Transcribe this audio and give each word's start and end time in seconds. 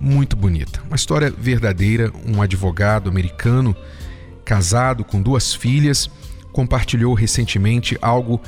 muito 0.00 0.36
bonita, 0.36 0.82
uma 0.86 0.96
história 0.96 1.30
verdadeira. 1.30 2.12
Um 2.26 2.42
advogado 2.42 3.08
americano, 3.08 3.74
casado 4.44 5.04
com 5.04 5.20
duas 5.20 5.54
filhas, 5.54 6.10
compartilhou 6.52 7.14
recentemente 7.14 7.98
algo 8.00 8.40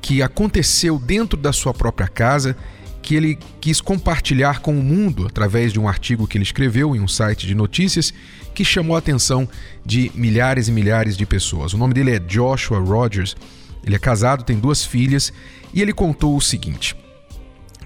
que 0.00 0.22
aconteceu 0.22 0.98
dentro 0.98 1.38
da 1.38 1.52
sua 1.52 1.72
própria 1.72 2.08
casa 2.08 2.56
que 3.04 3.14
ele 3.14 3.38
quis 3.60 3.82
compartilhar 3.82 4.60
com 4.60 4.78
o 4.78 4.82
mundo 4.82 5.26
através 5.26 5.74
de 5.74 5.78
um 5.78 5.86
artigo 5.86 6.26
que 6.26 6.38
ele 6.38 6.42
escreveu 6.42 6.96
em 6.96 7.00
um 7.00 7.08
site 7.08 7.46
de 7.46 7.54
notícias 7.54 8.14
que 8.54 8.64
chamou 8.64 8.96
a 8.96 8.98
atenção 8.98 9.46
de 9.84 10.10
milhares 10.14 10.68
e 10.68 10.72
milhares 10.72 11.14
de 11.14 11.26
pessoas. 11.26 11.74
O 11.74 11.78
nome 11.78 11.92
dele 11.92 12.12
é 12.12 12.18
Joshua 12.18 12.78
Rogers. 12.78 13.36
Ele 13.84 13.94
é 13.94 13.98
casado, 13.98 14.42
tem 14.42 14.58
duas 14.58 14.82
filhas 14.84 15.32
e 15.74 15.82
ele 15.82 15.92
contou 15.92 16.34
o 16.34 16.40
seguinte: 16.40 16.96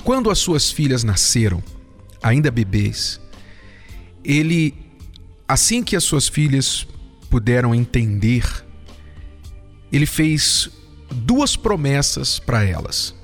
Quando 0.04 0.30
as 0.30 0.38
suas 0.38 0.70
filhas 0.70 1.02
nasceram, 1.02 1.62
ainda 2.22 2.50
bebês, 2.50 3.20
ele, 4.24 4.74
assim 5.46 5.82
que 5.82 5.96
as 5.96 6.04
suas 6.04 6.28
filhas 6.28 6.86
puderam 7.30 7.74
entender, 7.74 8.44
ele 9.92 10.06
fez 10.06 10.70
duas 11.10 11.56
promessas 11.56 12.38
para 12.38 12.64
elas 12.64 13.18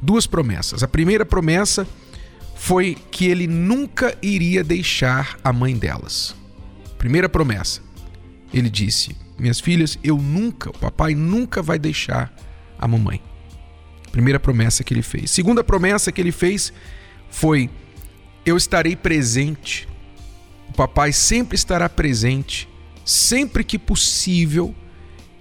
duas 0.00 0.26
promessas. 0.26 0.82
A 0.82 0.88
primeira 0.88 1.24
promessa 1.24 1.86
foi 2.54 2.96
que 3.10 3.26
ele 3.26 3.46
nunca 3.46 4.16
iria 4.22 4.64
deixar 4.64 5.38
a 5.42 5.52
mãe 5.52 5.76
delas. 5.76 6.34
Primeira 6.96 7.28
promessa. 7.28 7.80
Ele 8.52 8.70
disse: 8.70 9.16
Minhas 9.38 9.60
filhas, 9.60 9.98
eu 10.02 10.16
nunca, 10.16 10.70
o 10.70 10.78
papai 10.78 11.14
nunca 11.14 11.62
vai 11.62 11.78
deixar 11.78 12.34
a 12.78 12.88
mamãe. 12.88 13.20
Primeira 14.10 14.40
promessa 14.40 14.82
que 14.82 14.94
ele 14.94 15.02
fez. 15.02 15.30
Segunda 15.30 15.62
promessa 15.62 16.10
que 16.10 16.20
ele 16.20 16.32
fez 16.32 16.72
foi: 17.30 17.70
Eu 18.48 18.56
estarei 18.56 18.96
presente. 18.96 19.86
O 20.70 20.72
papai 20.72 21.12
sempre 21.12 21.54
estará 21.54 21.86
presente. 21.86 22.66
Sempre 23.04 23.62
que 23.62 23.78
possível, 23.78 24.74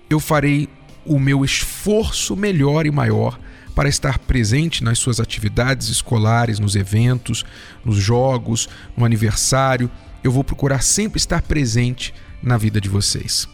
eu 0.10 0.20
farei 0.20 0.68
o 1.06 1.18
meu 1.18 1.46
esforço 1.46 2.36
melhor 2.36 2.86
e 2.86 2.92
maior 2.92 3.40
para 3.74 3.88
estar 3.88 4.20
presente 4.20 4.84
nas 4.84 5.00
suas 5.00 5.22
atividades 5.22 5.88
escolares, 5.88 6.60
nos 6.60 6.76
eventos, 6.76 7.46
nos 7.86 7.96
jogos, 7.96 8.68
no 8.98 9.06
aniversário. 9.06 9.90
Eu 10.22 10.30
vou 10.30 10.44
procurar 10.44 10.84
sempre 10.84 11.18
estar 11.18 11.42
presente 11.42 12.14
na 12.44 12.58
vida 12.58 12.82
de 12.82 12.90
vocês. 12.90 13.48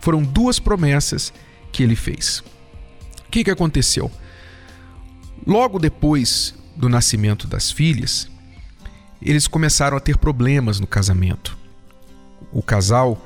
Foram 0.00 0.22
duas 0.22 0.58
promessas 0.58 1.32
que 1.72 1.82
ele 1.82 1.96
fez. 1.96 2.40
O 3.26 3.30
que, 3.30 3.42
que 3.42 3.50
aconteceu? 3.50 4.12
Logo 5.46 5.78
depois 5.78 6.54
do 6.76 6.90
nascimento 6.90 7.46
das 7.46 7.70
filhas, 7.70 8.28
eles 9.20 9.46
começaram 9.46 9.96
a 9.96 10.00
ter 10.00 10.16
problemas 10.16 10.80
no 10.80 10.86
casamento. 10.86 11.56
O 12.52 12.62
casal 12.62 13.20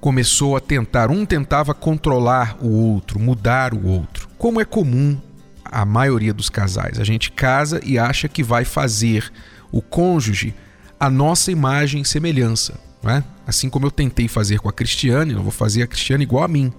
começou 0.00 0.56
a 0.56 0.60
tentar, 0.60 1.10
um 1.10 1.24
tentava 1.24 1.72
controlar 1.72 2.56
o 2.60 2.68
outro, 2.68 3.18
mudar 3.18 3.72
o 3.72 3.86
outro, 3.86 4.28
como 4.36 4.60
é 4.60 4.64
comum 4.64 5.18
a 5.64 5.84
maioria 5.84 6.32
dos 6.32 6.50
casais. 6.50 7.00
A 7.00 7.04
gente 7.04 7.32
casa 7.32 7.80
e 7.84 7.98
acha 7.98 8.28
que 8.28 8.42
vai 8.42 8.64
fazer 8.64 9.32
o 9.72 9.80
cônjuge 9.80 10.54
a 11.00 11.10
nossa 11.10 11.50
imagem 11.50 12.02
e 12.02 12.04
semelhança. 12.04 12.74
Não 13.02 13.10
é? 13.10 13.24
Assim 13.46 13.68
como 13.68 13.86
eu 13.86 13.90
tentei 13.90 14.28
fazer 14.28 14.58
com 14.60 14.68
a 14.68 14.72
Cristiane, 14.72 15.34
eu 15.34 15.42
vou 15.42 15.50
fazer 15.50 15.82
a 15.82 15.86
Cristiane 15.86 16.22
igual 16.22 16.44
a 16.44 16.48
mim. 16.48 16.72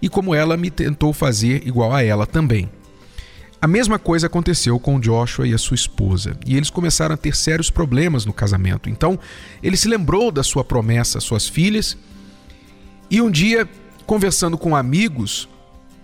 E 0.00 0.08
como 0.08 0.34
ela 0.34 0.56
me 0.56 0.70
tentou 0.70 1.12
fazer 1.12 1.66
igual 1.66 1.92
a 1.92 2.02
ela 2.02 2.26
também. 2.26 2.68
A 3.60 3.66
mesma 3.66 3.98
coisa 3.98 4.28
aconteceu 4.28 4.78
com 4.78 5.00
Joshua 5.00 5.46
e 5.46 5.52
a 5.52 5.58
sua 5.58 5.74
esposa, 5.74 6.36
e 6.46 6.56
eles 6.56 6.70
começaram 6.70 7.14
a 7.14 7.18
ter 7.18 7.34
sérios 7.34 7.70
problemas 7.70 8.24
no 8.24 8.32
casamento. 8.32 8.88
Então, 8.88 9.18
ele 9.60 9.76
se 9.76 9.88
lembrou 9.88 10.30
da 10.30 10.44
sua 10.44 10.62
promessa 10.62 11.18
às 11.18 11.24
suas 11.24 11.48
filhas, 11.48 11.96
e 13.10 13.20
um 13.20 13.28
dia, 13.28 13.68
conversando 14.06 14.56
com 14.56 14.76
amigos, 14.76 15.48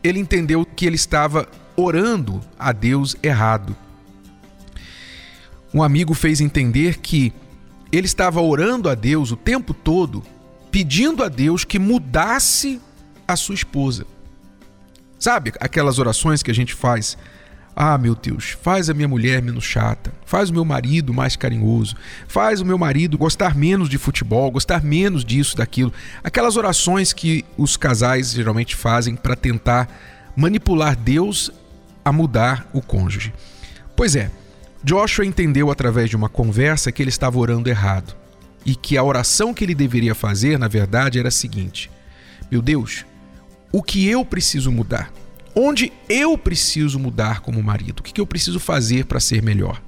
ele 0.02 0.18
entendeu 0.18 0.66
que 0.66 0.84
ele 0.84 0.96
estava 0.96 1.48
orando 1.76 2.40
a 2.58 2.72
Deus 2.72 3.14
errado. 3.22 3.76
Um 5.72 5.82
amigo 5.82 6.12
fez 6.12 6.40
entender 6.40 6.98
que 6.98 7.32
ele 7.92 8.06
estava 8.06 8.40
orando 8.40 8.88
a 8.88 8.96
Deus 8.96 9.30
o 9.30 9.36
tempo 9.36 9.72
todo, 9.72 10.24
pedindo 10.72 11.22
a 11.22 11.28
Deus 11.28 11.62
que 11.64 11.78
mudasse 11.78 12.80
a 13.28 13.36
sua 13.36 13.54
esposa. 13.54 14.04
Sabe 15.20 15.52
aquelas 15.60 16.00
orações 16.00 16.42
que 16.42 16.50
a 16.50 16.54
gente 16.54 16.74
faz? 16.74 17.16
Ah, 17.76 17.98
meu 17.98 18.14
Deus, 18.14 18.56
faz 18.62 18.88
a 18.88 18.94
minha 18.94 19.08
mulher 19.08 19.42
menos 19.42 19.64
chata, 19.64 20.12
faz 20.24 20.48
o 20.48 20.54
meu 20.54 20.64
marido 20.64 21.12
mais 21.12 21.34
carinhoso, 21.34 21.96
faz 22.28 22.60
o 22.60 22.64
meu 22.64 22.78
marido 22.78 23.18
gostar 23.18 23.56
menos 23.56 23.88
de 23.88 23.98
futebol, 23.98 24.48
gostar 24.50 24.84
menos 24.84 25.24
disso, 25.24 25.56
daquilo. 25.56 25.92
Aquelas 26.22 26.56
orações 26.56 27.12
que 27.12 27.44
os 27.56 27.76
casais 27.76 28.32
geralmente 28.32 28.76
fazem 28.76 29.16
para 29.16 29.34
tentar 29.34 29.88
manipular 30.36 30.94
Deus 30.94 31.50
a 32.04 32.12
mudar 32.12 32.68
o 32.72 32.80
cônjuge. 32.80 33.34
Pois 33.96 34.14
é, 34.14 34.30
Joshua 34.84 35.26
entendeu 35.26 35.68
através 35.68 36.08
de 36.08 36.14
uma 36.14 36.28
conversa 36.28 36.92
que 36.92 37.02
ele 37.02 37.08
estava 37.08 37.38
orando 37.38 37.68
errado 37.68 38.14
e 38.64 38.76
que 38.76 38.96
a 38.96 39.02
oração 39.02 39.52
que 39.52 39.64
ele 39.64 39.74
deveria 39.74 40.14
fazer, 40.14 40.58
na 40.58 40.68
verdade, 40.68 41.18
era 41.18 41.28
a 41.28 41.32
seguinte: 41.32 41.90
Meu 42.50 42.62
Deus, 42.62 43.04
o 43.72 43.82
que 43.82 44.06
eu 44.08 44.24
preciso 44.24 44.70
mudar? 44.70 45.10
Onde 45.54 45.92
eu 46.08 46.36
preciso 46.36 46.98
mudar 46.98 47.40
como 47.40 47.62
marido? 47.62 48.00
O 48.00 48.02
que 48.02 48.20
eu 48.20 48.26
preciso 48.26 48.58
fazer 48.58 49.06
para 49.06 49.20
ser 49.20 49.42
melhor? 49.42 49.80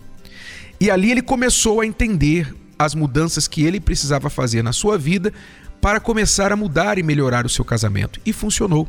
E 0.81 0.91
ali 0.91 1.10
ele 1.10 1.22
começou 1.22 1.81
a 1.81 1.87
entender 1.87 2.54
as 2.78 2.94
mudanças 2.94 3.49
que 3.49 3.65
ele 3.65 3.81
precisava 3.81 4.28
fazer 4.31 4.62
na 4.62 4.72
sua 4.72 4.99
vida 4.99 5.32
para 5.81 5.99
começar 5.99 6.53
a 6.53 6.56
mudar 6.56 6.99
e 6.99 7.03
melhorar 7.03 7.47
o 7.47 7.49
seu 7.49 7.65
casamento. 7.65 8.21
E 8.25 8.32
funcionou. 8.32 8.88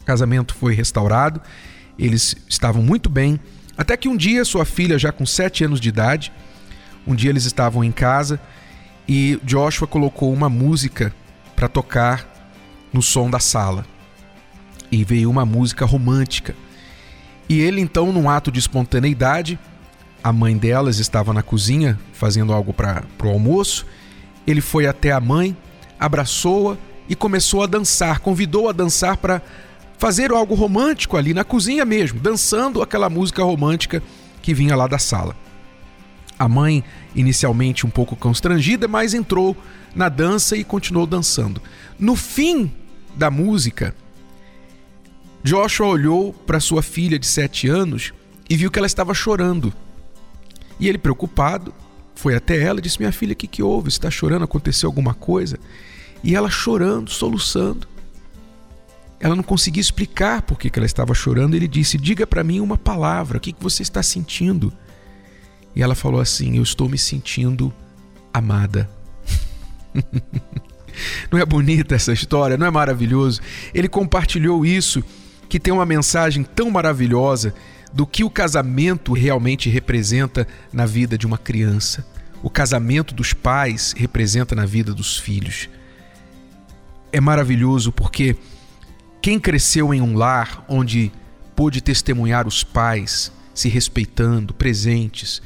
O 0.00 0.04
casamento 0.04 0.54
foi 0.54 0.74
restaurado 0.74 1.40
eles 1.98 2.36
estavam 2.48 2.82
muito 2.82 3.08
bem, 3.08 3.40
até 3.76 3.96
que 3.96 4.08
um 4.08 4.16
dia 4.16 4.44
sua 4.44 4.64
filha, 4.64 4.98
já 4.98 5.12
com 5.12 5.24
sete 5.24 5.64
anos 5.64 5.80
de 5.80 5.88
idade, 5.88 6.32
um 7.06 7.14
dia 7.14 7.30
eles 7.30 7.44
estavam 7.44 7.82
em 7.82 7.92
casa 7.92 8.40
e 9.08 9.38
Joshua 9.42 9.86
colocou 9.86 10.32
uma 10.32 10.48
música 10.48 11.14
para 11.54 11.68
tocar 11.68 12.26
no 12.92 13.00
som 13.00 13.30
da 13.30 13.38
sala. 13.38 13.86
E 14.90 15.04
veio 15.04 15.30
uma 15.30 15.44
música 15.44 15.84
romântica. 15.84 16.54
E 17.48 17.60
ele 17.60 17.80
então, 17.80 18.12
num 18.12 18.28
ato 18.28 18.50
de 18.50 18.58
espontaneidade, 18.58 19.58
a 20.22 20.32
mãe 20.32 20.56
delas 20.56 20.98
estava 20.98 21.32
na 21.32 21.42
cozinha 21.42 21.98
fazendo 22.12 22.52
algo 22.52 22.72
para 22.72 23.04
o 23.22 23.28
almoço. 23.28 23.86
Ele 24.46 24.60
foi 24.60 24.86
até 24.86 25.12
a 25.12 25.20
mãe, 25.20 25.56
abraçou-a 25.98 26.76
e 27.08 27.14
começou 27.14 27.62
a 27.62 27.66
dançar, 27.66 28.18
convidou 28.20 28.68
a 28.68 28.72
dançar 28.72 29.16
para 29.16 29.40
fazer 29.98 30.32
algo 30.32 30.54
romântico 30.54 31.16
ali 31.16 31.32
na 31.32 31.44
cozinha 31.44 31.84
mesmo, 31.84 32.20
dançando 32.20 32.82
aquela 32.82 33.08
música 33.08 33.42
romântica 33.42 34.02
que 34.42 34.52
vinha 34.52 34.76
lá 34.76 34.86
da 34.86 34.98
sala. 34.98 35.36
A 36.38 36.48
mãe, 36.48 36.84
inicialmente 37.14 37.86
um 37.86 37.90
pouco 37.90 38.14
constrangida, 38.14 38.86
mas 38.86 39.14
entrou 39.14 39.56
na 39.94 40.08
dança 40.08 40.56
e 40.56 40.64
continuou 40.64 41.06
dançando. 41.06 41.62
No 41.98 42.14
fim 42.14 42.70
da 43.16 43.30
música, 43.30 43.94
Joshua 45.46 45.86
olhou 45.86 46.32
para 46.32 46.58
sua 46.58 46.82
filha 46.82 47.18
de 47.18 47.26
sete 47.26 47.68
anos 47.68 48.12
e 48.50 48.56
viu 48.56 48.70
que 48.70 48.78
ela 48.78 48.86
estava 48.86 49.14
chorando. 49.14 49.72
E 50.80 50.88
ele, 50.88 50.98
preocupado, 50.98 51.72
foi 52.16 52.34
até 52.34 52.60
ela 52.60 52.80
e 52.80 52.82
disse: 52.82 52.98
Minha 52.98 53.12
filha, 53.12 53.32
o 53.32 53.36
que, 53.36 53.46
que 53.46 53.62
houve? 53.62 53.90
Você 53.90 53.98
está 53.98 54.10
chorando? 54.10 54.44
Aconteceu 54.44 54.88
alguma 54.88 55.14
coisa? 55.14 55.58
E 56.24 56.34
ela 56.34 56.50
chorando, 56.50 57.10
soluçando 57.10 57.86
ela 59.18 59.34
não 59.34 59.42
conseguia 59.42 59.80
explicar 59.80 60.42
por 60.42 60.58
que, 60.58 60.70
ela 60.76 60.86
estava 60.86 61.14
chorando. 61.14 61.54
Ele 61.54 61.68
disse: 61.68 61.96
Diga 61.96 62.26
para 62.26 62.44
mim 62.44 62.60
uma 62.60 62.76
palavra, 62.76 63.38
o 63.38 63.40
que, 63.40 63.52
que 63.52 63.62
você 63.62 63.82
está 63.82 64.02
sentindo? 64.02 64.72
E 65.74 65.82
ela 65.82 65.94
falou 65.94 66.20
assim: 66.20 66.56
Eu 66.56 66.62
estou 66.62 66.88
me 66.88 66.98
sentindo 66.98 67.72
amada. 68.32 68.90
não 71.30 71.38
é 71.38 71.46
bonita 71.46 71.94
essa 71.94 72.12
história? 72.12 72.56
Não 72.56 72.66
é 72.66 72.70
maravilhoso? 72.70 73.40
Ele 73.72 73.88
compartilhou 73.88 74.66
isso, 74.66 75.02
que 75.48 75.60
tem 75.60 75.72
uma 75.72 75.86
mensagem 75.86 76.42
tão 76.42 76.70
maravilhosa 76.70 77.54
do 77.92 78.06
que 78.06 78.24
o 78.24 78.30
casamento 78.30 79.12
realmente 79.12 79.70
representa 79.70 80.46
na 80.72 80.84
vida 80.84 81.16
de 81.16 81.26
uma 81.26 81.38
criança. 81.38 82.06
o 82.42 82.50
casamento 82.50 83.14
dos 83.14 83.32
pais 83.32 83.92
representa 83.96 84.54
na 84.54 84.66
vida 84.66 84.94
dos 84.94 85.18
filhos. 85.18 85.68
É 87.10 87.20
maravilhoso 87.20 87.90
porque 87.90 88.36
quem 89.20 89.40
cresceu 89.40 89.92
em 89.92 90.00
um 90.00 90.14
lar 90.16 90.64
onde 90.68 91.10
pôde 91.56 91.80
testemunhar 91.80 92.46
os 92.46 92.62
pais 92.62 93.32
se 93.54 93.68
respeitando, 93.68 94.54
presentes 94.54 95.42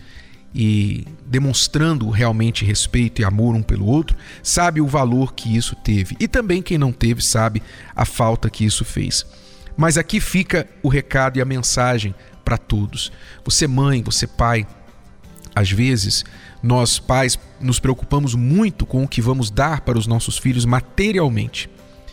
e 0.54 1.06
demonstrando 1.24 2.10
realmente 2.10 2.64
respeito 2.64 3.22
e 3.22 3.24
amor 3.24 3.54
um 3.54 3.62
pelo 3.62 3.86
outro, 3.86 4.16
sabe 4.42 4.80
o 4.80 4.86
valor 4.86 5.32
que 5.32 5.56
isso 5.56 5.76
teve. 5.76 6.16
E 6.18 6.26
também 6.26 6.60
quem 6.60 6.76
não 6.76 6.92
teve 6.92 7.22
sabe 7.22 7.62
a 7.94 8.04
falta 8.04 8.50
que 8.50 8.64
isso 8.64 8.84
fez. 8.84 9.24
Mas 9.80 9.96
aqui 9.96 10.20
fica 10.20 10.68
o 10.82 10.90
recado 10.90 11.38
e 11.38 11.40
a 11.40 11.44
mensagem 11.46 12.14
para 12.44 12.58
todos. 12.58 13.10
Você, 13.42 13.66
mãe, 13.66 14.02
você, 14.02 14.26
pai, 14.26 14.66
às 15.54 15.70
vezes 15.70 16.22
nós, 16.62 16.98
pais, 16.98 17.38
nos 17.58 17.80
preocupamos 17.80 18.34
muito 18.34 18.84
com 18.84 19.02
o 19.02 19.08
que 19.08 19.22
vamos 19.22 19.50
dar 19.50 19.80
para 19.80 19.98
os 19.98 20.06
nossos 20.06 20.36
filhos 20.36 20.66
materialmente. 20.66 21.70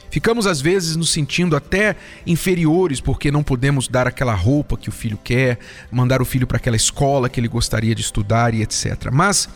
Ficamos 0.09 0.47
às 0.47 0.61
vezes 0.61 0.95
nos 0.95 1.09
sentindo 1.09 1.57
até 1.57 1.97
inferiores 2.25 3.01
porque 3.01 3.29
não 3.29 3.43
podemos 3.43 3.89
dar 3.89 4.07
aquela 4.07 4.33
roupa 4.33 4.77
que 4.77 4.87
o 4.87 4.93
filho 4.93 5.19
quer, 5.21 5.59
mandar 5.91 6.21
o 6.21 6.25
filho 6.25 6.47
para 6.47 6.55
aquela 6.55 6.77
escola 6.77 7.27
que 7.27 7.37
ele 7.37 7.49
gostaria 7.49 7.93
de 7.93 7.99
estudar 8.01 8.53
e 8.53 8.61
etc. 8.61 9.09
Mas 9.11 9.49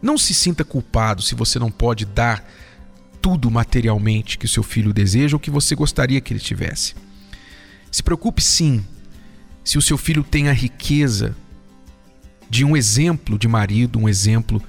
não 0.00 0.16
se 0.16 0.32
sinta 0.32 0.64
culpado 0.64 1.20
se 1.20 1.34
você 1.34 1.58
não 1.58 1.70
pode 1.70 2.06
dar 2.06 2.50
tudo 3.20 3.50
materialmente 3.50 4.38
que 4.38 4.46
o 4.46 4.48
seu 4.48 4.62
filho 4.62 4.90
deseja 4.90 5.36
ou 5.36 5.38
que 5.40 5.50
você 5.50 5.74
gostaria 5.74 6.18
que 6.18 6.32
ele 6.32 6.40
tivesse. 6.40 6.94
Se 7.92 8.02
preocupe 8.02 8.42
sim 8.42 8.82
se 9.62 9.76
o 9.76 9.82
seu 9.82 9.98
filho 9.98 10.24
tem 10.24 10.48
a 10.48 10.52
riqueza 10.52 11.36
de 12.48 12.64
um 12.64 12.74
exemplo 12.74 13.38
de 13.38 13.46
marido, 13.46 13.98
um 13.98 14.08
exemplo 14.08 14.60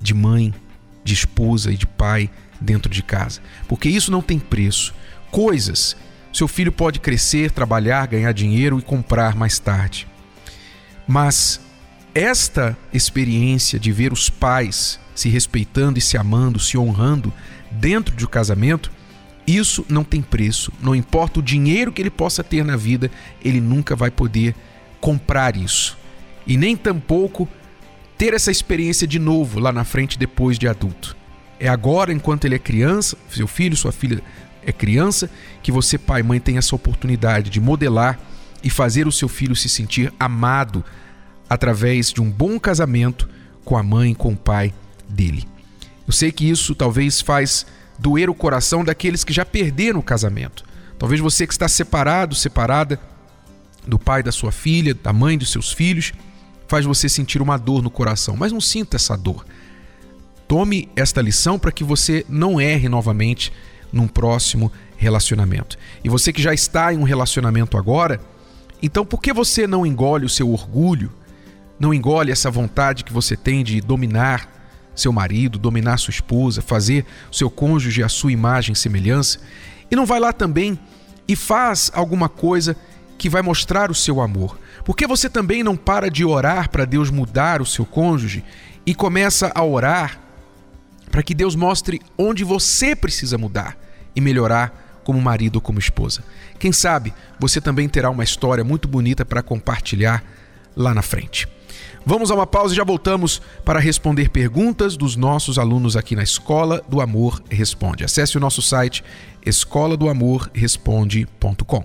de 0.00 0.14
mãe, 0.14 0.54
de 1.02 1.12
esposa 1.12 1.72
e 1.72 1.76
de 1.76 1.86
pai 1.86 2.30
dentro 2.60 2.90
de 2.90 3.02
casa, 3.02 3.40
porque 3.66 3.88
isso 3.88 4.12
não 4.12 4.22
tem 4.22 4.38
preço. 4.38 4.94
Coisas, 5.30 5.96
seu 6.32 6.46
filho 6.46 6.70
pode 6.70 7.00
crescer, 7.00 7.50
trabalhar, 7.50 8.06
ganhar 8.06 8.32
dinheiro 8.32 8.78
e 8.78 8.82
comprar 8.82 9.34
mais 9.34 9.58
tarde. 9.58 10.06
Mas 11.06 11.60
esta 12.14 12.76
experiência 12.92 13.78
de 13.78 13.90
ver 13.90 14.12
os 14.12 14.30
pais 14.30 15.00
se 15.14 15.28
respeitando 15.28 15.98
e 15.98 16.02
se 16.02 16.16
amando, 16.16 16.60
se 16.60 16.78
honrando 16.78 17.32
dentro 17.72 18.14
de 18.14 18.24
um 18.24 18.28
casamento, 18.28 18.90
isso 19.56 19.84
não 19.88 20.04
tem 20.04 20.20
preço. 20.20 20.72
Não 20.80 20.94
importa 20.94 21.40
o 21.40 21.42
dinheiro 21.42 21.92
que 21.92 22.02
ele 22.02 22.10
possa 22.10 22.44
ter 22.44 22.64
na 22.64 22.76
vida, 22.76 23.10
ele 23.42 23.60
nunca 23.60 23.96
vai 23.96 24.10
poder 24.10 24.54
comprar 25.00 25.56
isso. 25.56 25.96
E 26.46 26.56
nem 26.56 26.76
tampouco 26.76 27.48
ter 28.16 28.34
essa 28.34 28.50
experiência 28.50 29.06
de 29.06 29.18
novo 29.18 29.60
lá 29.60 29.72
na 29.72 29.84
frente 29.84 30.18
depois 30.18 30.58
de 30.58 30.66
adulto. 30.68 31.16
É 31.60 31.68
agora, 31.68 32.12
enquanto 32.12 32.44
ele 32.44 32.54
é 32.54 32.58
criança, 32.58 33.16
seu 33.30 33.46
filho, 33.46 33.76
sua 33.76 33.92
filha 33.92 34.22
é 34.64 34.72
criança, 34.72 35.30
que 35.62 35.72
você, 35.72 35.96
pai 35.96 36.20
e 36.20 36.24
mãe, 36.24 36.40
tem 36.40 36.58
essa 36.58 36.74
oportunidade 36.74 37.50
de 37.50 37.60
modelar 37.60 38.18
e 38.62 38.68
fazer 38.68 39.06
o 39.06 39.12
seu 39.12 39.28
filho 39.28 39.56
se 39.56 39.68
sentir 39.68 40.12
amado 40.18 40.84
através 41.48 42.12
de 42.12 42.20
um 42.20 42.30
bom 42.30 42.58
casamento 42.58 43.28
com 43.64 43.76
a 43.76 43.82
mãe, 43.82 44.14
com 44.14 44.32
o 44.32 44.36
pai 44.36 44.74
dele. 45.08 45.46
Eu 46.06 46.12
sei 46.12 46.32
que 46.32 46.48
isso 46.48 46.74
talvez 46.74 47.20
faz 47.20 47.66
doer 47.98 48.30
o 48.30 48.34
coração 48.34 48.84
daqueles 48.84 49.24
que 49.24 49.32
já 49.32 49.44
perderam 49.44 50.00
o 50.00 50.02
casamento. 50.02 50.64
Talvez 50.98 51.20
você 51.20 51.46
que 51.46 51.52
está 51.52 51.68
separado, 51.68 52.34
separada 52.34 52.98
do 53.86 53.98
pai 53.98 54.22
da 54.22 54.32
sua 54.32 54.52
filha, 54.52 54.94
da 54.94 55.12
mãe 55.12 55.38
dos 55.38 55.50
seus 55.50 55.72
filhos, 55.72 56.12
faz 56.66 56.84
você 56.84 57.08
sentir 57.08 57.40
uma 57.40 57.56
dor 57.56 57.82
no 57.82 57.90
coração, 57.90 58.36
mas 58.36 58.52
não 58.52 58.60
sinta 58.60 58.96
essa 58.96 59.16
dor. 59.16 59.44
Tome 60.46 60.88
esta 60.94 61.22
lição 61.22 61.58
para 61.58 61.72
que 61.72 61.82
você 61.82 62.24
não 62.28 62.60
erre 62.60 62.88
novamente 62.88 63.52
num 63.92 64.06
próximo 64.06 64.70
relacionamento. 64.96 65.78
E 66.04 66.08
você 66.08 66.32
que 66.32 66.42
já 66.42 66.52
está 66.52 66.92
em 66.92 66.98
um 66.98 67.04
relacionamento 67.04 67.78
agora, 67.78 68.20
então 68.82 69.04
por 69.04 69.20
que 69.20 69.32
você 69.32 69.66
não 69.66 69.86
engole 69.86 70.26
o 70.26 70.28
seu 70.28 70.50
orgulho, 70.50 71.12
não 71.78 71.94
engole 71.94 72.32
essa 72.32 72.50
vontade 72.50 73.04
que 73.04 73.12
você 73.12 73.36
tem 73.36 73.62
de 73.62 73.80
dominar 73.80 74.57
seu 75.00 75.12
marido, 75.12 75.58
dominar 75.58 75.98
sua 75.98 76.10
esposa, 76.10 76.62
fazer 76.62 77.04
seu 77.30 77.50
cônjuge 77.50 78.02
a 78.02 78.08
sua 78.08 78.32
imagem 78.32 78.72
e 78.72 78.76
semelhança, 78.76 79.38
e 79.90 79.96
não 79.96 80.04
vai 80.04 80.20
lá 80.20 80.32
também 80.32 80.78
e 81.26 81.36
faz 81.36 81.90
alguma 81.94 82.28
coisa 82.28 82.76
que 83.16 83.28
vai 83.28 83.42
mostrar 83.42 83.90
o 83.90 83.94
seu 83.94 84.20
amor? 84.20 84.58
Por 84.84 84.96
que 84.96 85.06
você 85.06 85.28
também 85.28 85.62
não 85.62 85.76
para 85.76 86.10
de 86.10 86.24
orar 86.24 86.70
para 86.70 86.84
Deus 86.84 87.10
mudar 87.10 87.60
o 87.60 87.66
seu 87.66 87.84
cônjuge 87.84 88.44
e 88.86 88.94
começa 88.94 89.52
a 89.54 89.62
orar 89.62 90.18
para 91.10 91.22
que 91.22 91.34
Deus 91.34 91.54
mostre 91.54 92.00
onde 92.16 92.44
você 92.44 92.94
precisa 92.94 93.36
mudar 93.36 93.76
e 94.14 94.20
melhorar 94.20 95.00
como 95.04 95.20
marido 95.20 95.56
ou 95.56 95.60
como 95.60 95.78
esposa. 95.78 96.22
Quem 96.58 96.72
sabe 96.72 97.12
você 97.38 97.60
também 97.60 97.88
terá 97.88 98.10
uma 98.10 98.24
história 98.24 98.62
muito 98.62 98.88
bonita 98.88 99.24
para 99.24 99.42
compartilhar 99.42 100.22
lá 100.76 100.94
na 100.94 101.02
frente. 101.02 101.48
Vamos 102.08 102.30
a 102.30 102.34
uma 102.34 102.46
pausa 102.46 102.72
e 102.72 102.76
já 102.78 102.84
voltamos 102.84 103.42
para 103.66 103.78
responder 103.78 104.30
perguntas 104.30 104.96
dos 104.96 105.14
nossos 105.14 105.58
alunos 105.58 105.94
aqui 105.94 106.16
na 106.16 106.22
Escola 106.22 106.82
do 106.88 107.02
Amor 107.02 107.42
Responde. 107.50 108.02
Acesse 108.02 108.38
o 108.38 108.40
nosso 108.40 108.62
site 108.62 109.04
escola 109.44 109.94
do 109.94 110.08
amor 110.08 110.50
responde.com. 110.54 111.84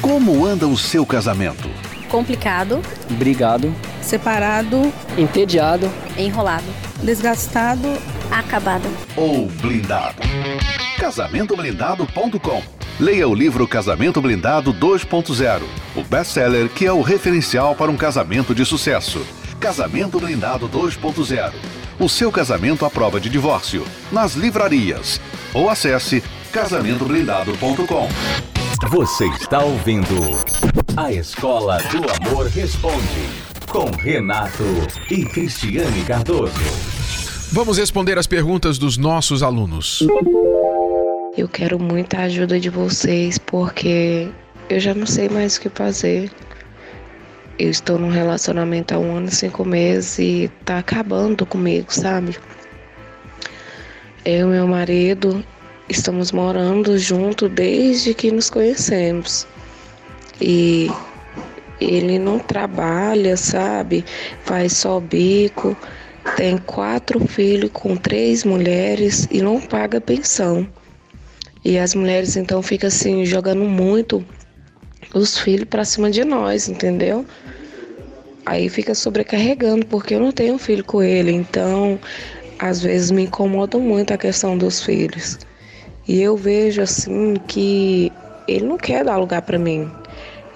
Como 0.00 0.46
anda 0.46 0.68
o 0.68 0.76
seu 0.76 1.04
casamento? 1.04 1.68
Complicado, 2.08 2.80
brigado, 3.18 3.74
separado, 4.00 4.92
entediado, 5.18 5.90
enrolado, 6.16 6.72
desgastado, 7.02 7.88
acabado 8.30 8.88
ou 9.16 9.48
blindado. 9.48 10.22
Casamentoblindado.com 11.00 12.83
Leia 13.00 13.26
o 13.26 13.34
livro 13.34 13.66
Casamento 13.66 14.22
Blindado 14.22 14.72
2.0, 14.72 15.62
o 15.96 16.04
best-seller 16.04 16.68
que 16.68 16.86
é 16.86 16.92
o 16.92 17.02
referencial 17.02 17.74
para 17.74 17.90
um 17.90 17.96
casamento 17.96 18.54
de 18.54 18.64
sucesso. 18.64 19.20
Casamento 19.58 20.20
Blindado 20.20 20.68
2.0. 20.68 21.52
O 21.98 22.08
seu 22.08 22.30
casamento 22.30 22.84
à 22.84 22.90
prova 22.90 23.18
de 23.18 23.28
divórcio. 23.28 23.84
Nas 24.12 24.34
livrarias. 24.34 25.20
Ou 25.52 25.68
acesse 25.68 26.22
casamentoblindado.com. 26.52 28.08
Você 28.90 29.26
está 29.26 29.64
ouvindo 29.64 30.14
A 30.96 31.12
Escola 31.12 31.78
do 31.90 32.28
Amor 32.28 32.46
Responde 32.46 33.28
com 33.68 33.90
Renato 33.90 34.62
e 35.10 35.24
Cristiane 35.24 36.04
Cardoso. 36.04 36.52
Vamos 37.50 37.76
responder 37.76 38.18
as 38.18 38.28
perguntas 38.28 38.78
dos 38.78 38.96
nossos 38.96 39.42
alunos. 39.42 40.06
Eu 41.36 41.48
quero 41.48 41.80
muita 41.80 42.18
ajuda 42.20 42.60
de 42.60 42.70
vocês 42.70 43.38
porque 43.38 44.28
eu 44.68 44.78
já 44.78 44.94
não 44.94 45.04
sei 45.04 45.28
mais 45.28 45.56
o 45.56 45.62
que 45.62 45.68
fazer. 45.68 46.30
Eu 47.58 47.70
estou 47.70 47.98
num 47.98 48.08
relacionamento 48.08 48.94
há 48.94 49.00
um 49.00 49.16
ano 49.16 49.26
e 49.26 49.34
cinco 49.34 49.64
meses 49.64 50.16
e 50.20 50.50
tá 50.64 50.78
acabando 50.78 51.44
comigo, 51.44 51.92
sabe? 51.92 52.38
Eu 54.24 54.48
e 54.48 54.52
meu 54.52 54.68
marido 54.68 55.44
estamos 55.88 56.30
morando 56.30 56.96
junto 56.96 57.48
desde 57.48 58.14
que 58.14 58.30
nos 58.30 58.48
conhecemos. 58.48 59.44
E 60.40 60.88
ele 61.80 62.16
não 62.16 62.38
trabalha, 62.38 63.36
sabe? 63.36 64.04
Faz 64.44 64.74
só 64.74 65.00
bico. 65.00 65.76
Tem 66.36 66.58
quatro 66.58 67.18
filhos 67.26 67.70
com 67.72 67.96
três 67.96 68.44
mulheres 68.44 69.26
e 69.32 69.42
não 69.42 69.60
paga 69.60 70.00
pensão. 70.00 70.64
E 71.64 71.78
as 71.78 71.94
mulheres 71.94 72.36
então 72.36 72.62
ficam 72.62 72.88
assim 72.88 73.24
jogando 73.24 73.64
muito 73.64 74.24
os 75.14 75.38
filhos 75.38 75.68
para 75.68 75.84
cima 75.84 76.10
de 76.10 76.22
nós, 76.22 76.68
entendeu? 76.68 77.24
Aí 78.44 78.68
fica 78.68 78.94
sobrecarregando 78.94 79.86
porque 79.86 80.14
eu 80.14 80.20
não 80.20 80.30
tenho 80.30 80.58
filho 80.58 80.84
com 80.84 81.02
ele, 81.02 81.32
então 81.32 81.98
às 82.58 82.82
vezes 82.82 83.10
me 83.10 83.22
incomoda 83.24 83.78
muito 83.78 84.12
a 84.12 84.18
questão 84.18 84.58
dos 84.58 84.82
filhos. 84.82 85.38
E 86.06 86.20
eu 86.20 86.36
vejo 86.36 86.82
assim 86.82 87.34
que 87.46 88.12
ele 88.46 88.66
não 88.66 88.76
quer 88.76 89.04
dar 89.04 89.16
lugar 89.16 89.40
para 89.40 89.58
mim. 89.58 89.90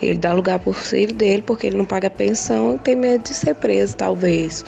Ele 0.01 0.19
dá 0.19 0.33
lugar 0.33 0.59
por 0.59 0.75
filho 0.75 1.15
dele 1.15 1.43
porque 1.43 1.67
ele 1.67 1.79
não 1.79 1.87
paga 1.87 2.11
pensão 2.11 2.77
e 2.77 2.79
tem 2.79 2.95
medo 2.95 3.25
de 3.25 3.35
ser 3.35 3.55
preso, 3.55 3.97
talvez. 3.97 4.65